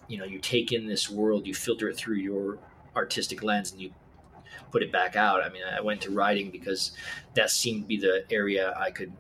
you 0.07 0.17
know 0.17 0.25
you 0.25 0.39
take 0.39 0.71
in 0.71 0.87
this 0.87 1.09
world, 1.09 1.45
you 1.47 1.53
filter 1.53 1.89
it 1.89 1.97
through 1.97 2.17
your 2.17 2.57
artistic 2.95 3.43
lens, 3.43 3.71
and 3.71 3.81
you 3.81 3.91
put 4.71 4.83
it 4.83 4.91
back 4.91 5.15
out. 5.15 5.43
I 5.43 5.49
mean, 5.49 5.63
I 5.63 5.81
went 5.81 6.01
to 6.01 6.11
writing 6.11 6.49
because 6.51 6.91
that 7.33 7.49
seemed 7.49 7.83
to 7.83 7.87
be 7.87 7.97
the 7.97 8.23
area 8.31 8.73
I 8.77 8.91
could. 8.91 9.11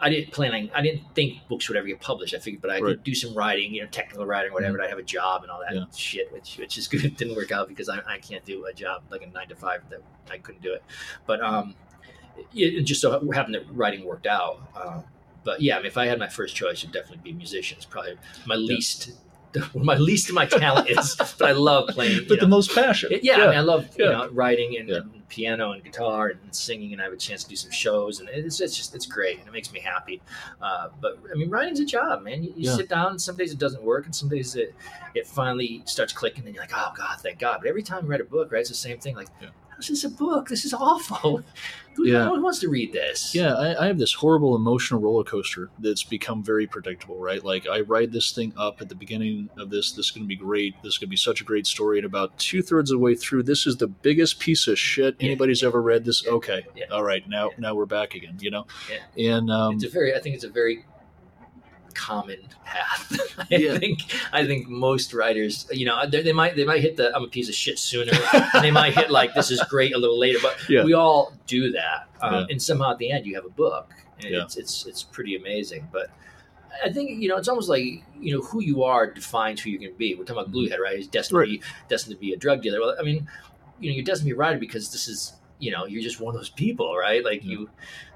I 0.00 0.10
didn't 0.10 0.32
plan 0.32 0.52
on. 0.52 0.70
I 0.74 0.82
didn't 0.82 1.14
think 1.14 1.46
books 1.48 1.68
would 1.68 1.76
ever 1.76 1.86
get 1.86 2.00
published. 2.00 2.34
I 2.34 2.38
figured, 2.38 2.60
but 2.60 2.70
I 2.72 2.74
Right. 2.80 2.82
could 2.96 3.04
do 3.04 3.14
some 3.14 3.34
writing, 3.34 3.72
you 3.72 3.82
know, 3.82 3.86
technical 3.88 4.26
writing, 4.26 4.52
whatever. 4.52 4.74
and 4.76 4.84
I'd 4.84 4.90
have 4.90 4.98
a 4.98 5.02
job 5.04 5.42
and 5.42 5.50
all 5.52 5.60
that 5.60 5.76
Yeah. 5.76 5.84
shit, 5.94 6.32
which 6.32 6.56
which 6.58 6.76
is 6.76 6.88
good. 6.92 7.04
It 7.04 7.16
didn't 7.16 7.36
work 7.36 7.52
out 7.52 7.68
because 7.68 7.88
I, 7.88 8.00
I 8.06 8.18
can't 8.18 8.44
do 8.44 8.64
a 8.66 8.72
job 8.72 9.02
like 9.10 9.22
a 9.22 9.26
nine 9.28 9.48
to 9.48 9.54
five. 9.54 9.82
That 9.90 10.02
I 10.30 10.38
couldn't 10.38 10.62
do 10.62 10.72
it. 10.72 10.82
But 11.26 11.40
um, 11.40 11.76
it 12.54 12.82
just 12.82 13.00
so 13.00 13.10
happened 13.32 13.54
that 13.54 13.64
writing 13.72 14.04
worked 14.04 14.26
out. 14.26 14.60
Uh, 14.74 15.02
but 15.44 15.60
yeah, 15.60 15.74
I 15.76 15.78
mean, 15.78 15.86
if 15.86 15.96
I 15.98 16.06
had 16.06 16.18
my 16.18 16.28
first 16.28 16.54
choice, 16.56 16.78
it'd 16.78 16.92
definitely 16.92 17.18
be 17.22 17.32
musician. 17.32 17.76
It's 17.76 17.86
probably 17.86 18.16
my 18.46 18.54
least. 18.56 19.12
My 19.74 19.96
least 19.96 20.30
of 20.30 20.34
my 20.34 20.46
talent 20.46 20.88
is, 20.88 21.14
but 21.38 21.42
I 21.42 21.52
love 21.52 21.88
playing. 21.90 22.24
but 22.26 22.40
the 22.40 22.46
most 22.48 22.74
passion. 22.74 23.10
Yeah, 23.22 23.34
I 23.34 23.38
mean, 23.48 23.58
I 23.58 23.60
love 23.60 23.86
you 23.98 24.06
know 24.06 24.26
writing 24.30 24.78
and, 24.78 24.88
Yeah. 24.88 24.96
and 24.96 25.28
piano 25.28 25.72
and 25.72 25.84
guitar 25.84 26.28
and 26.28 26.40
singing, 26.56 26.94
and 26.94 27.02
I 27.02 27.04
have 27.04 27.12
a 27.12 27.18
chance 27.18 27.42
to 27.44 27.50
do 27.50 27.56
some 27.56 27.70
shows, 27.70 28.20
and 28.20 28.30
it's, 28.30 28.62
it's 28.62 28.74
just 28.74 28.94
it's 28.94 29.04
great, 29.04 29.40
and 29.40 29.46
it 29.46 29.52
makes 29.52 29.70
me 29.70 29.80
happy. 29.80 30.22
Uh, 30.62 30.88
but 31.02 31.18
I 31.30 31.36
mean, 31.36 31.50
writing's 31.50 31.80
a 31.80 31.84
job, 31.84 32.22
man. 32.22 32.42
You, 32.42 32.54
you 32.56 32.70
Yeah. 32.70 32.76
sit 32.76 32.88
down, 32.88 33.08
and 33.10 33.20
some 33.20 33.36
days 33.36 33.52
it 33.52 33.58
doesn't 33.58 33.82
work, 33.82 34.06
and 34.06 34.16
some 34.16 34.30
days 34.30 34.56
it 34.56 34.74
it 35.14 35.26
finally 35.26 35.82
starts 35.84 36.14
clicking, 36.14 36.46
and 36.46 36.54
you're 36.54 36.62
like, 36.64 36.72
oh 36.74 36.94
god, 36.96 37.20
thank 37.20 37.38
God. 37.38 37.58
But 37.60 37.68
every 37.68 37.82
time 37.82 38.04
you 38.06 38.10
write 38.10 38.22
a 38.22 38.24
book, 38.24 38.52
right, 38.52 38.60
it's 38.60 38.70
the 38.70 38.74
same 38.74 39.00
thing. 39.00 39.16
Like, 39.16 39.28
Yeah. 39.42 39.48
This 39.88 39.98
is 39.98 40.04
a 40.04 40.08
book. 40.16 40.48
This 40.48 40.64
is 40.64 40.72
awful. 40.74 41.42
Who, 41.94 42.06
Yeah. 42.06 42.24
no 42.24 42.30
one 42.30 42.42
wants 42.42 42.58
to 42.60 42.70
read 42.70 42.90
this. 42.94 43.34
Yeah, 43.34 43.52
I, 43.52 43.84
I 43.84 43.86
have 43.88 43.98
this 43.98 44.14
horrible 44.14 44.56
emotional 44.56 44.98
roller 44.98 45.24
coaster 45.24 45.68
that's 45.78 46.02
become 46.02 46.42
very 46.42 46.66
predictable, 46.66 47.18
right? 47.18 47.44
Like 47.44 47.66
I 47.68 47.80
ride 47.80 48.12
this 48.12 48.32
thing 48.32 48.54
up 48.56 48.80
at 48.80 48.88
the 48.88 48.94
beginning 48.94 49.50
of 49.58 49.68
this. 49.68 49.92
This 49.92 50.06
is 50.06 50.10
going 50.10 50.24
to 50.24 50.28
be 50.28 50.36
great. 50.36 50.74
This 50.82 50.94
is 50.94 50.98
going 50.98 51.08
to 51.08 51.10
be 51.10 51.16
such 51.18 51.42
a 51.42 51.44
great 51.44 51.66
story. 51.66 51.98
And 51.98 52.06
about 52.06 52.38
two 52.38 52.62
thirds 52.62 52.90
of 52.90 52.94
the 52.98 53.04
way 53.04 53.14
through, 53.14 53.42
this 53.42 53.66
is 53.66 53.76
the 53.76 53.88
biggest 53.88 54.38
piece 54.38 54.66
of 54.68 54.78
shit 54.78 55.16
Yeah. 55.20 55.26
anybody's 55.26 55.62
ever 55.62 55.82
read. 55.82 56.06
This 56.06 56.24
Yeah. 56.24 56.30
okay? 56.32 56.64
Yeah. 56.74 56.86
All 56.90 57.02
right, 57.04 57.28
now 57.28 57.50
Yeah. 57.50 57.56
now 57.58 57.74
we're 57.74 57.84
back 57.84 58.14
again. 58.14 58.38
You 58.40 58.52
know, 58.52 58.66
and 59.18 59.50
um, 59.50 59.74
it's 59.74 59.84
a 59.84 59.90
very. 59.90 60.14
I 60.14 60.20
think 60.20 60.34
it's 60.34 60.44
a 60.44 60.48
very 60.50 60.86
common 61.92 62.38
path. 62.64 63.12
I 63.50 63.54
Yeah. 63.56 63.78
think. 63.78 64.00
I 64.32 64.46
think 64.46 64.68
most 64.68 65.14
writers, 65.14 65.66
you 65.70 65.86
know, 65.86 66.04
they, 66.08 66.22
they 66.22 66.32
might 66.32 66.56
they 66.56 66.64
might 66.64 66.80
hit 66.82 66.96
the 66.96 67.14
I'm 67.14 67.24
a 67.24 67.28
piece 67.28 67.48
of 67.48 67.54
shit 67.54 67.78
sooner. 67.78 68.12
and 68.32 68.44
they 68.64 68.70
might 68.70 68.94
hit 68.94 69.10
like 69.10 69.34
this 69.34 69.50
is 69.50 69.60
great 69.70 69.94
a 69.94 69.98
little 69.98 70.18
later. 70.18 70.38
But 70.42 70.56
Yeah. 70.68 70.84
we 70.84 70.92
all 70.94 71.32
do 71.46 71.72
that, 71.72 72.08
um, 72.20 72.34
Yeah. 72.34 72.46
and 72.50 72.62
somehow 72.62 72.92
at 72.92 72.98
the 72.98 73.10
end 73.10 73.26
you 73.26 73.34
have 73.36 73.44
a 73.46 73.50
book, 73.50 73.90
and 74.20 74.30
Yeah. 74.34 74.42
it's 74.42 74.56
it's 74.56 74.86
it's 74.86 75.02
pretty 75.02 75.36
amazing. 75.36 75.88
But 75.92 76.10
I 76.84 76.90
think 76.90 77.20
you 77.22 77.28
know 77.28 77.36
it's 77.36 77.48
almost 77.48 77.68
like 77.68 78.02
you 78.18 78.34
know 78.34 78.40
who 78.42 78.62
you 78.62 78.82
are 78.82 79.06
defines 79.10 79.60
who 79.60 79.70
you're 79.70 79.80
going 79.80 79.92
to 79.92 79.98
be. 79.98 80.14
We're 80.14 80.24
talking 80.24 80.42
about. 80.42 80.52
Bluehead, 80.52 80.78
right? 80.78 80.96
He's 80.96 81.06
destined 81.06 81.38
Right. 81.38 81.46
to 81.46 81.50
be 81.52 81.62
destined 81.88 82.16
to 82.16 82.20
be 82.20 82.32
a 82.32 82.36
drug 82.36 82.62
dealer. 82.62 82.80
Well, 82.80 82.96
I 82.98 83.02
mean, 83.02 83.28
you 83.80 83.90
know, 83.90 83.94
you're 83.96 84.04
destined 84.04 84.28
to 84.28 84.34
be 84.34 84.36
a 84.36 84.36
writer 84.36 84.58
because 84.58 84.90
this 84.92 85.06
is 85.08 85.34
you 85.58 85.70
know 85.70 85.84
you're 85.86 86.02
just 86.02 86.20
one 86.20 86.34
of 86.34 86.40
those 86.40 86.48
people, 86.50 86.96
right? 86.96 87.22
Like 87.24 87.44
you, 87.44 87.68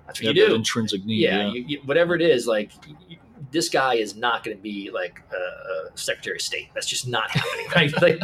that's 0.06 0.20
you 0.20 0.28
what 0.28 0.30
have 0.30 0.36
you 0.36 0.42
that 0.44 0.48
do. 0.50 0.54
intrinsic 0.54 1.04
need. 1.04 1.16
yeah, 1.20 1.38
Yeah, 1.46 1.52
You, 1.52 1.64
you, 1.68 1.80
whatever 1.84 2.14
it 2.16 2.22
is, 2.22 2.46
like 2.46 2.70
you, 3.08 3.18
this 3.50 3.68
guy 3.68 3.94
is 3.94 4.16
not 4.16 4.44
going 4.44 4.56
to 4.56 4.62
be 4.62 4.90
like 4.90 5.22
a, 5.32 5.88
a 5.94 5.98
Secretary 5.98 6.36
of 6.36 6.42
State. 6.42 6.68
That's 6.74 6.86
just 6.86 7.06
not 7.08 7.30
happening, 7.30 7.66
right? 7.76 8.02
Like, 8.02 8.20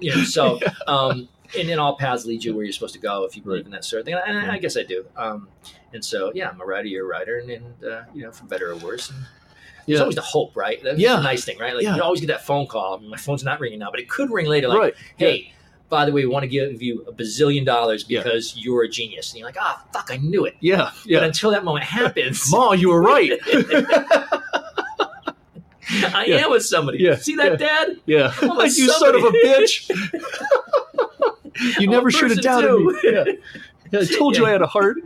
you 0.00 0.14
know, 0.14 0.22
so 0.24 0.58
um, 0.86 1.28
and 1.58 1.68
then 1.68 1.78
all 1.78 1.96
paths 1.96 2.24
lead 2.24 2.42
you 2.44 2.54
where 2.54 2.64
you're 2.64 2.72
supposed 2.72 2.94
to 2.94 3.00
go 3.00 3.24
if 3.24 3.36
you 3.36 3.42
believe 3.42 3.64
in 3.66 3.72
that 3.72 3.84
sort 3.84 4.00
of 4.00 4.06
thing. 4.06 4.14
And 4.14 4.38
I, 4.38 4.54
I 4.54 4.58
guess 4.58 4.76
I 4.76 4.82
do. 4.82 5.04
Um, 5.16 5.48
and 5.92 6.04
so, 6.04 6.32
yeah, 6.34 6.48
I'm 6.48 6.60
a 6.60 6.64
writer. 6.66 6.86
You're 6.88 7.04
a 7.06 7.08
writer, 7.08 7.38
and, 7.38 7.50
and 7.50 7.84
uh, 7.84 8.02
you 8.12 8.22
know, 8.22 8.32
for 8.32 8.44
better 8.46 8.70
or 8.72 8.76
worse. 8.76 9.10
And 9.10 9.18
There's 9.86 10.00
always 10.00 10.16
the 10.16 10.22
hope, 10.22 10.56
right? 10.56 10.82
That's 10.82 10.98
Yeah. 10.98 11.20
nice 11.20 11.44
thing, 11.44 11.58
right? 11.58 11.74
Like 11.74 11.84
Yeah. 11.84 11.94
you 11.96 12.02
always 12.02 12.20
get 12.20 12.26
that 12.28 12.44
phone 12.44 12.66
call. 12.66 12.96
I 12.96 13.00
mean, 13.00 13.10
my 13.10 13.16
phone's 13.16 13.44
not 13.44 13.60
ringing 13.60 13.78
now, 13.78 13.90
but 13.90 14.00
it 14.00 14.08
could 14.08 14.30
ring 14.30 14.46
later. 14.46 14.68
Like, 14.68 14.78
right. 14.78 14.94
hey, 15.16 15.52
by 15.94 16.04
the 16.06 16.12
way, 16.12 16.22
we 16.26 16.26
want 16.32 16.42
to 16.42 16.48
give 16.48 16.82
you 16.82 17.02
a 17.06 17.12
bazillion 17.12 17.64
dollars 17.64 18.04
Yeah. 18.08 18.22
because 18.22 18.56
you're 18.56 18.82
a 18.82 18.88
genius. 18.88 19.30
And 19.30 19.38
you're 19.38 19.48
like, 19.48 19.56
ah, 19.60 19.84
fuck, 19.92 20.08
I 20.10 20.16
knew 20.16 20.44
it. 20.44 20.54
Yeah, 20.60 20.90
yeah. 21.06 21.20
But 21.20 21.26
until 21.26 21.50
that 21.52 21.64
moment 21.64 21.84
happens, 21.84 22.50
Ma, 22.52 22.72
you 22.72 22.88
were 22.90 23.00
right. 23.02 23.32
I 26.14 26.24
Yeah. 26.26 26.36
am 26.44 26.50
with 26.50 26.64
somebody. 26.64 26.98
Yeah. 26.98 27.16
See 27.16 27.36
that, 27.36 27.52
Yeah. 27.52 27.56
Dad? 27.66 28.00
Yeah, 28.06 28.32
I'm 28.42 28.58
a 28.58 28.64
you 28.80 28.88
son 28.90 29.14
of 29.14 29.22
a 29.22 29.30
bitch. 29.30 29.90
you 31.78 31.86
never 31.88 32.08
a 32.08 32.12
should 32.12 32.30
have 32.30 32.40
doubted 32.40 32.68
too. 32.70 32.86
me. 32.86 32.98
Yeah. 33.04 33.24
Yeah, 33.92 34.00
I 34.00 34.04
told 34.06 34.36
you 34.36 34.46
I 34.46 34.50
had 34.50 34.62
a 34.62 34.66
heart. 34.66 34.96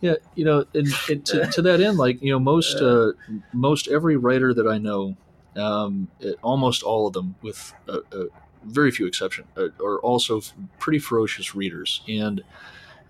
Yeah, 0.00 0.14
you 0.36 0.44
know, 0.44 0.64
and, 0.74 0.86
and 1.08 1.26
to, 1.26 1.46
to 1.46 1.62
that 1.62 1.80
end, 1.80 1.96
like 1.98 2.22
you 2.22 2.30
know, 2.30 2.38
most 2.38 2.76
uh, 2.76 3.12
most 3.52 3.88
every 3.88 4.16
writer 4.16 4.54
that 4.54 4.68
I 4.68 4.78
know, 4.78 5.16
um, 5.56 6.06
it- 6.20 6.38
almost 6.42 6.84
all 6.84 7.08
of 7.08 7.14
them, 7.14 7.34
with 7.42 7.74
uh, 7.88 7.98
uh, 8.12 8.24
very 8.64 8.90
few 8.90 9.06
exception, 9.06 9.44
uh, 9.56 9.68
are 9.82 9.98
also 10.00 10.40
pretty 10.78 10.98
ferocious 10.98 11.54
readers, 11.54 12.02
and 12.08 12.42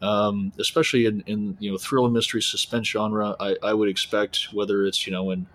um, 0.00 0.52
especially 0.58 1.06
in, 1.06 1.22
in 1.26 1.56
you 1.60 1.70
know 1.70 1.78
thriller, 1.78 2.10
mystery, 2.10 2.42
suspense 2.42 2.88
genre, 2.88 3.36
I, 3.40 3.56
I 3.62 3.74
would 3.74 3.88
expect 3.88 4.48
whether 4.52 4.84
it's 4.84 5.06
you 5.06 5.12
know 5.12 5.30
in 5.30 5.46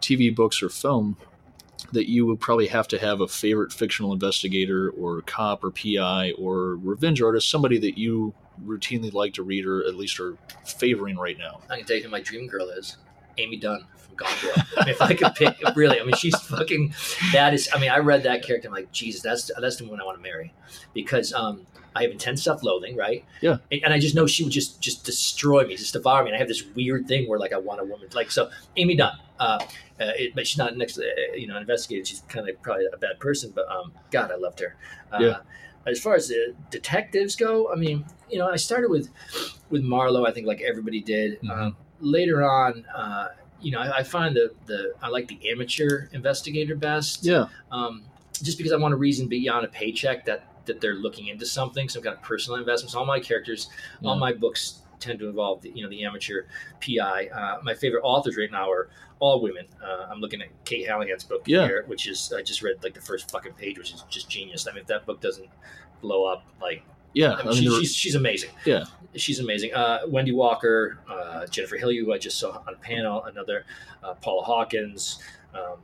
TV, 0.00 0.34
books, 0.34 0.62
or 0.62 0.68
film, 0.68 1.16
that 1.92 2.08
you 2.08 2.26
would 2.26 2.40
probably 2.40 2.68
have 2.68 2.88
to 2.88 2.98
have 2.98 3.20
a 3.20 3.28
favorite 3.28 3.72
fictional 3.72 4.12
investigator 4.12 4.90
or 4.90 5.22
cop 5.22 5.62
or 5.64 5.70
PI 5.70 6.32
or 6.32 6.76
revenge 6.76 7.22
artist, 7.22 7.50
somebody 7.50 7.78
that 7.78 7.98
you 7.98 8.34
routinely 8.64 9.12
like 9.12 9.34
to 9.34 9.42
read 9.42 9.66
or 9.66 9.86
at 9.86 9.94
least 9.94 10.20
are 10.20 10.36
favoring 10.64 11.16
right 11.16 11.38
now. 11.38 11.60
I 11.70 11.78
can 11.78 11.86
tell 11.86 11.96
you 11.96 12.02
who 12.02 12.08
my 12.10 12.20
dream 12.20 12.46
girl 12.46 12.68
is. 12.68 12.96
Amy 13.38 13.56
Dunne 13.56 13.86
from 14.20 14.26
Gone 14.26 14.54
Girl. 14.54 14.64
I 14.76 14.84
mean, 14.84 14.88
if 14.94 15.02
I 15.02 15.14
could 15.14 15.34
pick, 15.34 15.56
really, 15.76 16.00
I 16.00 16.04
mean, 16.04 16.14
she's 16.16 16.38
fucking. 16.40 16.94
That 17.32 17.54
is, 17.54 17.68
I 17.74 17.78
mean, 17.78 17.90
I 17.90 17.98
read 17.98 18.22
that 18.24 18.42
character. 18.44 18.68
I'm 18.68 18.74
like, 18.74 18.92
Jesus, 18.92 19.22
that's 19.22 19.50
that's 19.60 19.76
the 19.76 19.86
one 19.88 20.00
I 20.00 20.04
want 20.04 20.18
to 20.18 20.22
marry, 20.22 20.52
because 20.94 21.32
um, 21.32 21.66
I 21.94 22.02
have 22.02 22.10
intense 22.12 22.42
self-loathing, 22.44 22.96
right? 22.96 23.24
Yeah. 23.40 23.58
And, 23.72 23.84
and 23.84 23.94
I 23.94 23.98
just 23.98 24.14
know 24.14 24.26
she 24.26 24.44
would 24.44 24.52
just 24.52 24.80
just 24.80 25.04
destroy 25.04 25.66
me, 25.66 25.76
just 25.76 25.92
devour 25.92 26.22
me. 26.22 26.30
And 26.30 26.36
I 26.36 26.38
have 26.38 26.48
this 26.48 26.64
weird 26.74 27.08
thing 27.08 27.28
where 27.28 27.38
like 27.38 27.52
I 27.52 27.58
want 27.58 27.80
a 27.80 27.84
woman, 27.84 28.08
like 28.14 28.30
so. 28.30 28.50
Amy 28.76 28.96
Dunne, 28.96 29.18
uh, 29.38 29.58
uh, 30.00 30.12
it, 30.16 30.34
but 30.34 30.46
she's 30.46 30.58
not 30.58 30.76
next 30.76 30.94
to 30.94 31.02
uh, 31.02 31.34
you 31.34 31.46
know 31.46 31.56
an 31.56 31.62
investigator. 31.62 32.04
She's 32.04 32.20
kind 32.28 32.48
of 32.48 32.60
probably 32.62 32.86
a 32.92 32.96
bad 32.96 33.18
person, 33.20 33.52
but 33.54 33.68
um, 33.70 33.92
God, 34.10 34.30
I 34.30 34.36
loved 34.36 34.60
her. 34.60 34.76
Uh, 35.12 35.18
Yeah. 35.20 35.36
As 35.86 35.98
far 35.98 36.14
as 36.14 36.28
the 36.28 36.54
detectives 36.70 37.34
go, 37.36 37.72
I 37.72 37.74
mean, 37.74 38.04
you 38.28 38.38
know, 38.38 38.50
I 38.50 38.56
started 38.56 38.90
with 38.90 39.08
with 39.70 39.82
Marlowe. 39.82 40.26
I 40.26 40.30
think 40.30 40.46
like 40.46 40.60
everybody 40.60 41.00
did. 41.00 41.40
Mhm. 41.40 41.50
Um, 41.50 41.76
later 42.00 42.42
on, 42.42 42.84
uh, 42.94 43.28
you 43.60 43.72
know, 43.72 43.80
I, 43.80 43.98
I 43.98 44.02
find 44.02 44.34
the 44.36 44.52
the 44.66 44.94
I 45.02 45.08
like 45.08 45.28
the 45.28 45.38
amateur 45.50 46.06
investigator 46.12 46.74
best. 46.74 47.24
Yeah, 47.24 47.46
Um, 47.70 48.02
just 48.42 48.56
because 48.58 48.72
I 48.72 48.76
want 48.76 48.94
a 48.94 48.96
reason 48.96 49.28
beyond 49.28 49.64
a 49.64 49.68
paycheck 49.68 50.24
that 50.26 50.46
that 50.66 50.80
they're 50.80 50.94
looking 50.94 51.28
into 51.28 51.46
something, 51.46 51.88
some 51.88 52.02
kind 52.02 52.14
of 52.16 52.22
personal 52.22 52.58
investments. 52.58 52.94
All 52.94 53.06
my 53.06 53.18
characters, 53.20 53.68
all 54.04 54.16
my 54.16 54.32
books 54.32 54.80
tend 55.00 55.18
to 55.18 55.26
involve 55.28 55.62
the, 55.62 55.70
you 55.74 55.82
know 55.82 55.88
the 55.90 56.04
amateur 56.04 56.42
PI. 56.86 57.28
Uh, 57.28 57.58
my 57.62 57.74
favorite 57.74 58.02
authors 58.02 58.36
right 58.36 58.50
now 58.50 58.70
are 58.70 58.88
all 59.18 59.40
women. 59.42 59.66
Uh, 59.82 60.06
I'm 60.10 60.20
looking 60.20 60.40
at 60.42 60.48
Kate 60.64 60.86
Halligan's 60.88 61.24
book 61.24 61.42
Yeah. 61.46 61.66
here, 61.66 61.84
which 61.86 62.06
is 62.06 62.32
I 62.36 62.42
just 62.42 62.62
read 62.62 62.76
like 62.82 62.94
the 62.94 63.00
first 63.00 63.30
fucking 63.30 63.52
page, 63.54 63.78
which 63.78 63.92
is 63.92 64.04
just 64.10 64.28
genius. 64.30 64.66
I 64.66 64.72
mean, 64.72 64.82
if 64.82 64.86
that 64.88 65.06
book 65.06 65.20
doesn't 65.20 65.48
blow 66.00 66.24
up, 66.24 66.44
like 66.60 66.82
yeah. 67.14 67.32
I 67.32 67.40
I 67.40 67.44
mean, 67.44 67.46
mean, 67.46 67.56
she, 67.62 67.80
she's 67.80 67.96
she's 67.96 68.14
amazing. 68.14 68.50
Yeah. 68.64 68.84
she's 69.16 69.40
amazing. 69.40 69.74
Uh, 69.74 70.00
Wendy 70.08 70.32
Walker, 70.32 70.98
uh, 71.10 71.46
Jennifer 71.46 71.76
Hillier, 71.76 72.04
who 72.04 72.12
I 72.12 72.18
just 72.18 72.38
saw 72.38 72.62
on 72.66 72.74
a 72.74 72.78
panel, 72.78 73.24
another 73.24 73.64
uh, 74.04 74.14
Paula 74.14 74.42
Hawkins, 74.44 75.20
um, 75.54 75.78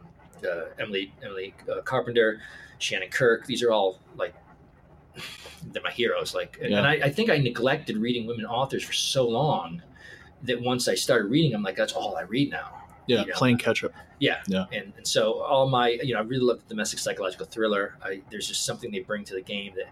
uh, 0.47 0.67
Emily 0.79 1.13
Emily 1.25 1.55
uh, 1.71 1.81
Carpenter, 1.83 2.41
Shannon 2.79 3.09
Kirk. 3.11 3.47
These 3.47 3.63
are 3.63 3.71
all 3.73 3.99
like 4.17 4.35
they're 5.73 5.83
my 5.83 5.91
heroes. 5.91 6.35
Like, 6.35 6.59
and, 6.61 6.71
Yeah. 6.71 6.79
and 6.79 6.87
I, 6.87 6.93
I 7.07 7.11
think 7.11 7.31
I 7.31 7.39
neglected 7.39 7.97
reading 7.97 8.27
women 8.27 8.45
authors 8.47 8.85
for 8.85 8.93
so 8.93 9.27
long 9.29 9.83
that 10.43 10.61
once 10.61 10.87
I 10.89 10.95
started 10.95 11.27
reading, 11.31 11.55
I'm 11.55 11.63
like, 11.63 11.77
that's 11.77 11.95
all 11.95 12.17
I 12.17 12.23
read 12.23 12.51
now. 12.51 12.83
yeah, 13.07 13.23
you 13.23 13.27
know, 13.29 13.33
playing 13.35 13.59
catch 13.59 13.83
up. 13.83 13.93
Yeah. 14.19 14.41
Yeah. 14.47 14.67
And, 14.73 14.93
and 14.97 15.07
so 15.07 15.41
all 15.41 15.69
my, 15.69 15.89
you 16.03 16.13
know, 16.15 16.21
I 16.21 16.23
really 16.23 16.45
love 16.45 16.59
the 16.63 16.69
domestic 16.69 16.99
psychological 16.99 17.47
thriller. 17.47 17.97
I, 18.05 18.21
there's 18.31 18.47
just 18.47 18.65
something 18.65 18.91
they 18.91 19.01
bring 19.01 19.25
to 19.25 19.35
the 19.35 19.41
game 19.43 19.73
that 19.77 19.87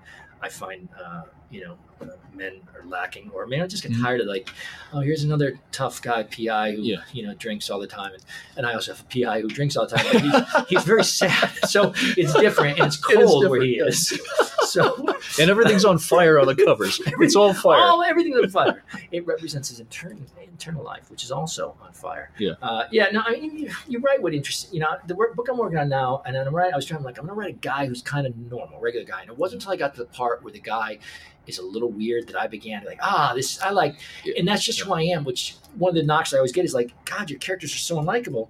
I 0.45 0.49
find, 0.51 0.89
uh, 1.03 1.23
you 1.51 1.65
know, 1.65 1.77
uh, 2.03 2.07
men 2.35 2.61
are 2.75 2.87
lacking. 2.87 3.31
Or 3.35 3.47
man, 3.47 3.63
I 3.63 3.67
just 3.67 3.83
get 3.83 3.93
Mhm. 3.93 4.03
tired 4.03 4.21
of 4.21 4.27
like, 4.27 4.51
oh, 4.93 5.01
here's 5.01 5.25
another 5.25 5.59
tough 5.73 6.03
guy 6.03 6.23
PI 6.25 6.73
who, 6.73 6.83
Yeah. 6.83 6.99
you 7.13 7.27
know, 7.27 7.33
drinks 7.35 7.71
all 7.71 7.81
the 7.81 7.87
time. 7.87 8.13
And, 8.13 8.23
and 8.59 8.67
I 8.67 8.75
also 8.75 8.93
have 8.93 9.01
a 9.01 9.05
PI 9.05 9.41
who 9.41 9.49
drinks 9.49 9.75
all 9.77 9.87
the 9.87 9.97
time. 9.97 10.07
But 10.13 10.21
he's, 10.23 10.69
he's 10.69 10.85
very 10.85 11.05
sad. 11.23 11.51
So 11.67 11.95
it's 12.17 12.35
different 12.35 12.79
and 12.79 12.89
it's 12.89 12.97
It 12.99 13.03
cold 13.17 13.49
where 13.49 13.63
he 13.63 13.77
is. 13.79 14.13
So 14.75 15.07
And 15.41 15.51
everything's 15.51 15.85
on 15.85 15.99
fire 15.99 16.39
on 16.41 16.47
the 16.47 16.55
covers. 16.57 17.01
It's 17.21 17.37
all 17.37 17.55
fire. 17.55 17.81
all 17.81 18.03
everything 18.03 18.35
on 18.35 18.49
fire. 18.51 18.83
It 19.13 19.27
represents 19.27 19.69
his 19.69 19.81
internal 19.81 20.23
internal 20.39 20.85
life, 20.85 21.11
which 21.11 21.25
is 21.25 21.33
also 21.33 21.77
on 21.83 21.93
fire. 21.93 22.31
Yeah. 22.39 22.53
Uh, 22.63 22.85
yeah. 22.93 23.07
No, 23.13 23.23
I 23.27 23.33
mean, 23.33 23.57
you- 23.59 23.71
you're 23.89 24.01
right. 24.01 24.21
What 24.23 24.35
interesting. 24.35 24.73
You 24.75 24.81
know, 24.81 24.97
the 25.07 25.15
work, 25.15 25.35
book 25.35 25.49
I'm 25.51 25.59
working 25.59 25.79
on 25.79 25.89
now, 25.89 26.23
and 26.27 26.35
then 26.37 26.47
I'm 26.47 26.55
right. 26.55 26.73
I 26.73 26.77
was 26.77 26.87
trying 26.87 27.03
like 27.03 27.19
I'm 27.19 27.27
gonna 27.27 27.39
write 27.39 27.51
a 27.51 27.59
guy 27.59 27.87
who's 27.87 28.03
kind 28.03 28.27
of 28.27 28.37
normal, 28.37 28.79
regular 28.81 29.05
guy. 29.07 29.23
And 29.23 29.31
it 29.31 29.39
wasn't 29.39 29.63
until 29.63 29.73
I 29.73 29.77
got 29.77 29.95
to 29.95 30.01
the 30.01 30.07
part 30.07 30.43
where 30.45 30.53
the 30.53 30.61
guy 30.61 30.99
is 31.47 31.59
a 31.59 31.63
little 31.63 31.91
weird 31.91 32.27
that 32.29 32.37
I 32.37 32.47
began 32.47 32.83
to 32.83 32.87
like, 32.89 33.01
ah, 33.03 33.33
this 33.35 33.61
I 33.61 33.71
like, 33.71 33.97
Yeah. 34.25 34.35
and 34.39 34.47
that's 34.49 34.65
just 34.65 34.81
who 34.81 34.93
I 34.95 35.03
am. 35.03 35.25
Which 35.25 35.57
one 35.77 35.91
of 35.91 35.95
the 35.97 36.03
knocks 36.05 36.33
I 36.33 36.37
always 36.39 36.53
get 36.53 36.65
is 36.65 36.73
like, 36.75 36.93
God, 37.05 37.31
your 37.31 37.39
characters 37.39 37.75
are 37.75 37.79
so 37.79 37.97
unlikable. 37.97 38.49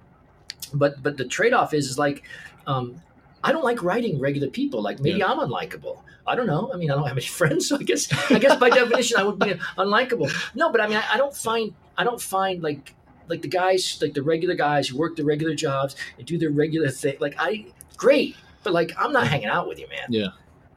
But 0.73 1.03
but 1.03 1.17
the 1.17 1.25
trade 1.25 1.53
off 1.53 1.75
is 1.75 1.89
is 1.89 1.99
like. 1.99 2.23
Um, 2.67 3.01
I 3.47 3.53
don't 3.53 3.63
like 3.65 3.83
writing 3.83 4.19
regular 4.19 4.49
people. 4.49 4.81
Like 4.81 5.01
maybe 5.01 5.23
I'm 5.23 5.39
unlikable. 5.39 5.99
I 6.27 6.35
don't 6.35 6.47
know. 6.47 6.71
I 6.73 6.77
mean, 6.77 6.91
I 6.91 6.95
don't 6.95 7.07
have 7.07 7.17
any 7.17 7.27
friends, 7.41 7.69
so 7.69 7.77
I 7.79 7.83
guess 7.83 8.13
I 8.31 8.39
guess 8.39 8.57
by 8.59 8.71
definition 8.71 9.19
I 9.19 9.25
would 9.25 9.39
be 9.39 9.55
unlikable. 9.79 10.31
No, 10.55 10.71
but 10.73 10.81
I 10.81 10.87
mean, 10.89 10.97
I, 10.97 11.15
I 11.15 11.17
don't 11.17 11.35
find 11.37 11.75
I 11.99 12.05
don't 12.05 12.21
find 12.21 12.63
like 12.63 12.95
like 13.29 13.43
the 13.43 13.49
guys 13.49 13.99
like 14.03 14.15
the 14.15 14.23
regular 14.23 14.55
guys 14.55 14.89
who 14.89 14.99
work 14.99 15.17
the 15.17 15.25
regular 15.25 15.55
jobs 15.55 15.97
and 16.19 16.27
do 16.27 16.39
their 16.39 16.51
regular 16.51 16.89
thing. 16.91 17.17
Like 17.21 17.35
I 17.39 17.67
great, 17.97 18.37
but 18.63 18.73
like 18.73 18.93
I'm 18.99 19.13
not 19.13 19.27
hanging 19.29 19.49
out 19.49 19.69
with 19.69 19.79
you, 19.79 19.89
man. 19.89 20.07
Yeah. 20.09 20.29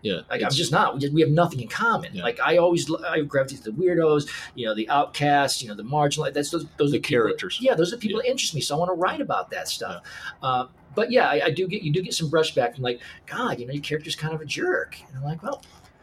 Yeah. 0.04 0.18
Like 0.30 0.42
I'm 0.42 0.48
it's- 0.48 0.56
just 0.56 0.72
not. 0.72 0.94
We, 0.94 1.00
just, 1.02 1.14
we 1.14 1.22
have 1.22 1.32
nothing 1.32 1.60
in 1.60 1.68
common. 1.68 2.14
Yeah. 2.14 2.24
Like 2.24 2.40
I 2.40 2.58
always 2.58 2.90
I 2.94 3.22
gravitate 3.22 3.64
to 3.64 3.72
the 3.72 3.78
weirdos, 3.78 4.30
you 4.54 4.66
know, 4.68 4.76
the 4.76 4.88
outcasts, 4.90 5.62
you 5.64 5.70
know, 5.70 5.76
the 5.76 5.84
marginal. 5.84 6.32
That's 6.32 6.52
those 6.52 6.66
those 6.78 6.92
The 6.92 7.00
people- 7.00 7.10
characters. 7.26 7.58
yeah, 7.62 7.74
those 7.74 7.92
are 7.94 7.98
people 7.98 8.22
that 8.22 8.30
interest 8.30 8.54
me. 8.54 8.62
So 8.62 8.76
I 8.76 8.80
want 8.80 8.90
to 8.90 8.94
write 8.94 9.22
about 9.22 9.50
that 9.52 9.68
stuff. 9.68 10.04
Uh, 10.44 10.68
but 10.98 11.12
yeah, 11.12 11.30
I, 11.30 11.42
I 11.46 11.50
do 11.52 11.68
get 11.68 11.84
you 11.84 11.94
do 11.94 12.02
get 12.02 12.16
some 12.16 12.30
brushback 12.30 12.74
from 12.74 12.84
like, 12.84 13.00
God, 13.28 13.60
you 13.60 13.68
know, 13.68 13.72
your 13.72 13.84
character's 13.84 14.16
kind 14.16 14.34
of 14.34 14.42
a 14.42 14.46
jerk. 14.46 14.98
And 15.08 15.16
I'm 15.20 15.24
like, 15.24 15.44
well, 15.44 15.62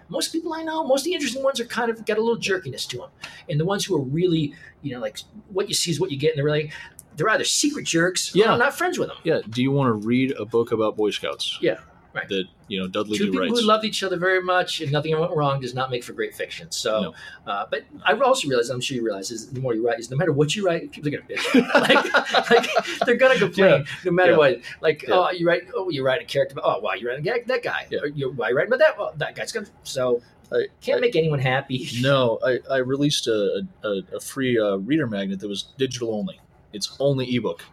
most 0.09 0.31
people 0.31 0.55
I 0.55 0.63
know, 0.63 0.87
most 0.87 1.01
of 1.01 1.07
the 1.07 1.15
interesting 1.15 1.43
ones 1.43 1.59
are 1.59 1.65
kind 1.65 1.91
of 1.91 2.07
got 2.07 2.17
a 2.17 2.21
little 2.21 2.41
jerkiness 2.41 2.87
to 2.91 2.99
them, 2.99 3.11
and 3.51 3.59
the 3.59 3.65
ones 3.65 3.85
who 3.85 3.97
are 3.97 4.01
really, 4.03 4.55
you 4.83 4.95
know, 4.95 5.01
like 5.01 5.19
what 5.49 5.69
you 5.69 5.75
see 5.75 5.91
is 5.91 5.99
what 5.99 6.13
you 6.13 6.17
get, 6.17 6.31
and 6.31 6.39
they're 6.39 6.45
really, 6.45 6.71
they're 7.17 7.29
either 7.29 7.43
secret 7.43 7.87
jerks. 7.87 8.33
or 8.35 8.39
Yeah. 8.39 8.53
I'm 8.53 8.61
not 8.61 8.79
friends 8.79 8.97
with 8.97 9.09
them. 9.09 9.19
Yeah. 9.25 9.41
Do 9.51 9.63
you 9.63 9.73
want 9.73 9.89
to 9.89 10.07
read 10.07 10.33
a 10.39 10.45
book 10.45 10.71
about 10.71 10.97
Boy 10.97 11.11
Scouts? 11.11 11.59
Yeah. 11.61 11.79
Right. 12.15 12.29
that 12.29 12.45
you 12.69 12.79
know 12.81 12.87
Dudley 12.87 13.19
Two 13.19 13.25
people 13.33 13.41
writes. 13.41 13.61
who 13.61 13.67
loved 13.67 13.85
each 13.85 14.03
other 14.05 14.17
very 14.17 14.41
much 14.41 14.81
and 14.81 14.93
nothing 14.93 15.19
went 15.19 15.35
wrong 15.35 15.61
does 15.61 15.75
not 15.75 15.91
make 15.91 16.05
for 16.05 16.13
great 16.13 16.33
fiction. 16.35 16.71
So, 16.71 17.01
No. 17.47 17.53
uh, 17.53 17.67
but 17.69 17.83
I 18.05 18.13
also 18.15 18.47
realize, 18.49 18.71
I'm 18.71 18.81
sure 18.81 18.97
you 18.97 19.05
realize, 19.05 19.33
is 19.33 19.49
the 19.51 19.59
more 19.61 19.75
you 19.75 19.85
write, 19.85 19.99
is 19.99 20.11
no 20.13 20.17
matter 20.17 20.31
what 20.33 20.55
you 20.55 20.65
write, 20.65 20.93
people 20.93 21.09
are 21.09 21.19
gonna 21.19 21.25
bitch. 21.29 21.75
like, 21.75 22.51
like 22.51 22.71
they're 23.05 23.17
gonna 23.17 23.39
complain 23.39 23.85
no 24.05 24.13
matter 24.13 24.33
Yeah. 24.33 24.39
what. 24.39 24.61
Like, 24.81 25.03
Yeah. 25.03 25.15
oh, 25.15 25.31
you 25.33 25.45
write, 25.47 25.63
oh, 25.75 25.91
you 25.91 26.05
write 26.05 26.23
a 26.23 26.25
character. 26.25 26.55
Oh, 26.63 26.79
why 26.79 26.95
you 26.95 27.09
writing 27.09 27.25
that, 27.25 27.47
that 27.49 27.63
guy? 27.65 27.87
Yeah. 27.91 28.01
You, 28.15 28.31
why 28.31 28.51
you 28.51 28.57
writing 28.57 28.73
about 28.73 28.79
that? 28.87 28.97
Well, 28.99 29.13
that 29.17 29.35
guy's 29.35 29.51
gonna. 29.51 29.67
So 29.83 30.23
I- 30.53 30.67
can't 30.81 30.99
I- 30.99 31.01
make 31.01 31.17
anyone 31.17 31.41
happy. 31.41 31.89
No, 32.01 32.39
I, 32.45 32.61
I 32.71 32.77
released 32.79 33.27
a, 33.27 33.67
a, 33.83 34.03
a 34.15 34.21
free 34.21 34.57
uh, 34.59 34.77
reader 34.77 35.07
magnet 35.09 35.41
that 35.41 35.49
was 35.49 35.65
digital 35.79 36.15
only. 36.15 36.39
It's 36.73 36.97
only 37.01 37.35
ebook. 37.37 37.65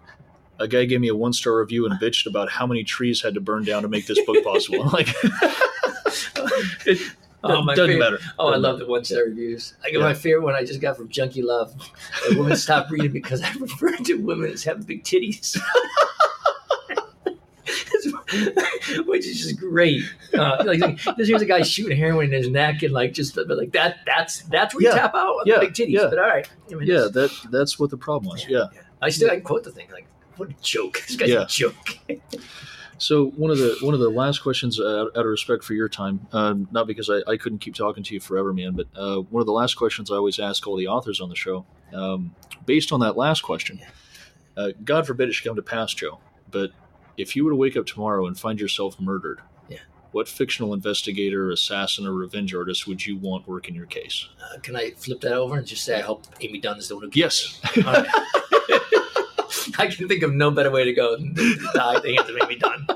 A 0.62 0.68
guy 0.68 0.86
gave 0.86 1.02
me 1.02 1.08
a 1.10 1.16
one 1.16 1.34
star 1.34 1.58
review 1.58 1.86
and 1.86 2.00
bitched 2.00 2.26
about 2.28 2.50
how 2.50 2.66
many 2.68 2.84
trees 2.84 3.22
had 3.22 3.34
to 3.34 3.42
burn 3.42 3.64
down 3.64 3.82
to 3.84 3.88
make 3.90 4.06
this 4.08 4.20
book 4.26 4.44
possible. 4.44 4.86
like, 4.94 5.10
it 6.86 7.00
Oh, 7.44 7.64
my 7.64 7.74
doesn't 7.74 7.94
favorite- 7.96 8.12
matter. 8.12 8.20
Oh, 8.38 8.50
I 8.50 8.52
Doesn't 8.52 8.62
love 8.62 8.76
matter. 8.76 8.86
the 8.86 8.92
one 8.92 9.04
star 9.04 9.24
reviews. 9.24 9.74
I 9.84 9.90
got 9.92 9.98
Yeah. 9.98 10.04
my 10.06 10.14
favorite 10.14 10.44
one 10.44 10.54
I 10.54 10.64
just 10.64 10.80
got 10.80 10.96
from 10.96 11.10
Junkie 11.10 11.42
Love. 11.42 11.74
A 12.32 12.36
woman 12.38 12.56
stopped 12.56 12.92
reading 12.92 13.12
because 13.12 13.42
I 13.42 13.52
referred 13.60 14.06
to 14.06 14.14
women 14.16 14.52
as 14.52 14.64
having 14.64 14.84
big 14.84 15.04
titties. 15.04 15.58
Which 19.06 19.26
is 19.28 19.42
just 19.42 19.60
great. 19.60 20.04
Uh, 20.34 20.64
like, 20.66 20.80
like, 20.80 20.98
just 20.98 21.28
here's 21.30 21.42
a 21.42 21.46
guy 21.46 21.62
shooting 21.64 21.98
heroin 21.98 22.28
in 22.28 22.34
his 22.44 22.48
neck 22.50 22.82
and 22.84 22.94
like 22.94 23.14
just 23.14 23.36
but 23.36 23.48
like 23.50 23.72
that. 23.74 23.98
That's 24.06 24.42
that's 24.44 24.74
where 24.74 24.84
Yeah. 24.84 24.90
you 24.92 24.96
tap 24.96 25.16
out 25.16 25.36
with 25.38 25.48
Yeah. 25.48 25.56
the 25.56 25.62
big 25.68 25.74
titties. 25.74 25.92
Yeah. 25.92 26.08
But 26.10 26.20
all 26.20 26.26
right, 26.28 26.50
I 26.72 26.76
mean, 26.76 26.88
Yeah, 26.88 27.08
that 27.12 27.32
that's 27.52 27.78
what 27.80 27.90
the 27.90 27.98
problem 27.98 28.32
was. 28.32 28.46
Yeah. 28.48 28.66
I 29.02 29.10
still 29.10 29.30
I 29.30 29.36
can 29.36 29.44
quote 29.44 29.64
the 29.64 29.72
thing 29.72 29.88
like 29.92 30.06
what 30.42 30.50
a 30.50 30.62
joke. 30.62 31.04
This 31.08 31.16
guy's 31.16 31.30
Yeah. 31.30 31.44
a 31.44 31.48
joke. 31.48 31.76
So 32.98 33.28
one 33.32 33.50
of 33.50 33.58
the 33.58 33.78
one 33.82 33.94
of 33.96 34.00
the 34.00 34.10
last 34.10 34.40
questions, 34.44 34.80
uh, 34.80 35.06
out 35.16 35.18
of 35.18 35.26
respect 35.26 35.64
for 35.64 35.74
your 35.74 35.90
time, 35.90 36.28
um, 36.34 36.68
not 36.72 36.86
because 36.86 37.10
I, 37.10 37.22
I 37.32 37.36
couldn't 37.38 37.58
keep 37.60 37.74
talking 37.74 38.04
to 38.04 38.14
you 38.14 38.20
forever, 38.20 38.54
man, 38.54 38.74
but 38.74 38.88
uh, 38.96 39.18
one 39.22 39.42
of 39.42 39.48
the 39.48 39.54
last 39.54 39.74
questions 39.76 40.12
I 40.12 40.16
always 40.16 40.38
ask 40.40 40.68
all 40.68 40.78
the 40.78 40.88
authors 40.88 41.20
on 41.20 41.30
the 41.30 41.36
show, 41.36 41.66
um, 41.94 42.36
based 42.66 42.92
on 42.92 43.00
that 43.00 43.18
last 43.18 43.42
question, 43.42 43.80
uh, 44.56 44.70
God 44.84 45.08
forbid 45.08 45.30
it 45.30 45.34
should 45.34 45.46
come 45.48 45.56
to 45.56 45.64
pass, 45.64 45.94
Joe, 45.96 46.20
but 46.52 46.72
if 47.18 47.36
you 47.36 47.44
were 47.44 47.52
to 47.52 47.56
wake 47.56 47.76
up 47.76 47.88
tomorrow 47.88 48.28
and 48.28 48.38
find 48.40 48.60
yourself 48.60 49.00
murdered, 49.00 49.40
Yeah. 49.68 49.80
what 50.12 50.28
fictional 50.30 50.72
investigator, 50.72 51.50
assassin, 51.50 52.06
or 52.06 52.14
revenge 52.14 52.54
artist 52.54 52.86
would 52.88 53.04
you 53.08 53.18
want 53.18 53.48
working 53.48 53.74
your 53.74 53.88
case? 53.88 54.28
Uh, 54.44 54.60
can 54.60 54.76
I 54.76 54.92
flip 54.92 55.22
that 55.22 55.34
over 55.34 55.58
and 55.58 55.66
just 55.66 55.84
say 55.84 55.98
I 55.98 56.02
hope 56.02 56.26
Amy 56.40 56.60
Dunne 56.60 56.78
is 56.78 56.88
the 56.90 56.96
one 56.98 57.06
who 57.06 57.12
Yes. 57.16 57.60
All 59.68 59.74
right. 59.78 59.80
I 59.92 59.96
can 59.96 60.08
think 60.08 60.24
of 60.24 60.34
no 60.34 60.52
better 60.52 60.72
way 60.72 60.86
to 60.86 60.94
go 60.94 61.18
than 61.18 61.36
to 61.36 61.70
die 61.74 61.96
at 61.96 62.04
the 62.04 62.16
hands 62.16 62.30
of 62.30 62.38
Amy 62.42 62.56
Dunne. 62.56 62.88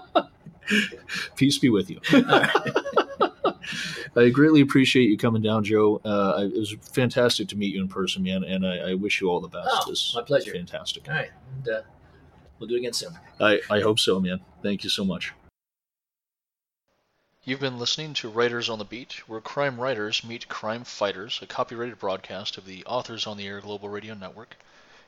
Peace 1.35 1.57
be 1.59 1.69
with 1.69 1.89
you. 1.89 1.99
All 2.13 2.21
right. 2.21 3.55
I 4.17 4.29
greatly 4.29 4.61
appreciate 4.61 5.09
you 5.09 5.17
coming 5.17 5.41
down, 5.41 5.63
Joe. 5.63 5.99
Uh, 6.05 6.47
it 6.53 6.57
was 6.57 6.75
fantastic 6.93 7.49
to 7.49 7.57
meet 7.57 7.73
you 7.73 7.81
in 7.81 7.89
person, 7.89 8.23
man, 8.23 8.43
and 8.43 8.65
I, 8.65 8.91
I 8.91 8.93
wish 8.93 9.19
you 9.19 9.29
all 9.29 9.41
the 9.41 9.49
best. 9.49 9.67
Oh, 9.69 9.89
This 9.89 10.13
my 10.15 10.21
pleasure. 10.21 10.53
Fantastic. 10.53 11.07
All 11.09 11.15
right. 11.15 11.31
And, 11.57 11.69
uh, 11.75 11.81
we'll 12.57 12.69
do 12.69 12.75
it 12.75 12.79
again 12.79 12.93
soon. 12.93 13.11
I, 13.41 13.59
I 13.69 13.81
hope 13.81 13.99
so, 13.99 14.19
man. 14.19 14.39
Thank 14.63 14.83
you 14.83 14.89
so 14.89 15.03
much. 15.03 15.33
You've 17.43 17.59
been 17.59 17.77
listening 17.77 18.13
to 18.15 18.29
Writers 18.29 18.69
on 18.69 18.79
the 18.79 18.85
Beat, 18.85 19.21
where 19.27 19.41
crime 19.41 19.79
writers 19.79 20.23
meet 20.23 20.47
crime 20.47 20.83
fighters, 20.83 21.39
a 21.43 21.45
copyrighted 21.45 21.99
broadcast 21.99 22.57
of 22.57 22.65
the 22.65 22.83
Authors 22.85 23.27
on 23.27 23.37
the 23.37 23.45
Air 23.45 23.61
Global 23.61 23.89
Radio 23.89 24.15
Network. 24.15 24.55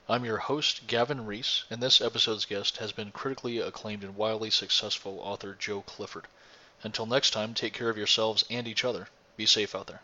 I'm 0.09 0.23
your 0.23 0.37
host, 0.37 0.87
Gavin 0.87 1.25
Reese, 1.25 1.65
and 1.69 1.83
this 1.83 1.99
episode's 1.99 2.45
guest 2.45 2.77
has 2.77 2.93
been 2.93 3.11
critically 3.11 3.57
acclaimed 3.57 4.05
and 4.05 4.15
wildly 4.15 4.49
successful 4.49 5.19
author 5.19 5.53
Joe 5.53 5.81
Clifford. 5.81 6.27
Until 6.81 7.05
next 7.05 7.31
time, 7.31 7.53
take 7.53 7.73
care 7.73 7.89
of 7.89 7.97
yourselves 7.97 8.45
and 8.49 8.69
each 8.69 8.85
other. 8.85 9.09
Be 9.35 9.45
safe 9.45 9.75
out 9.75 9.87
there. 9.87 10.01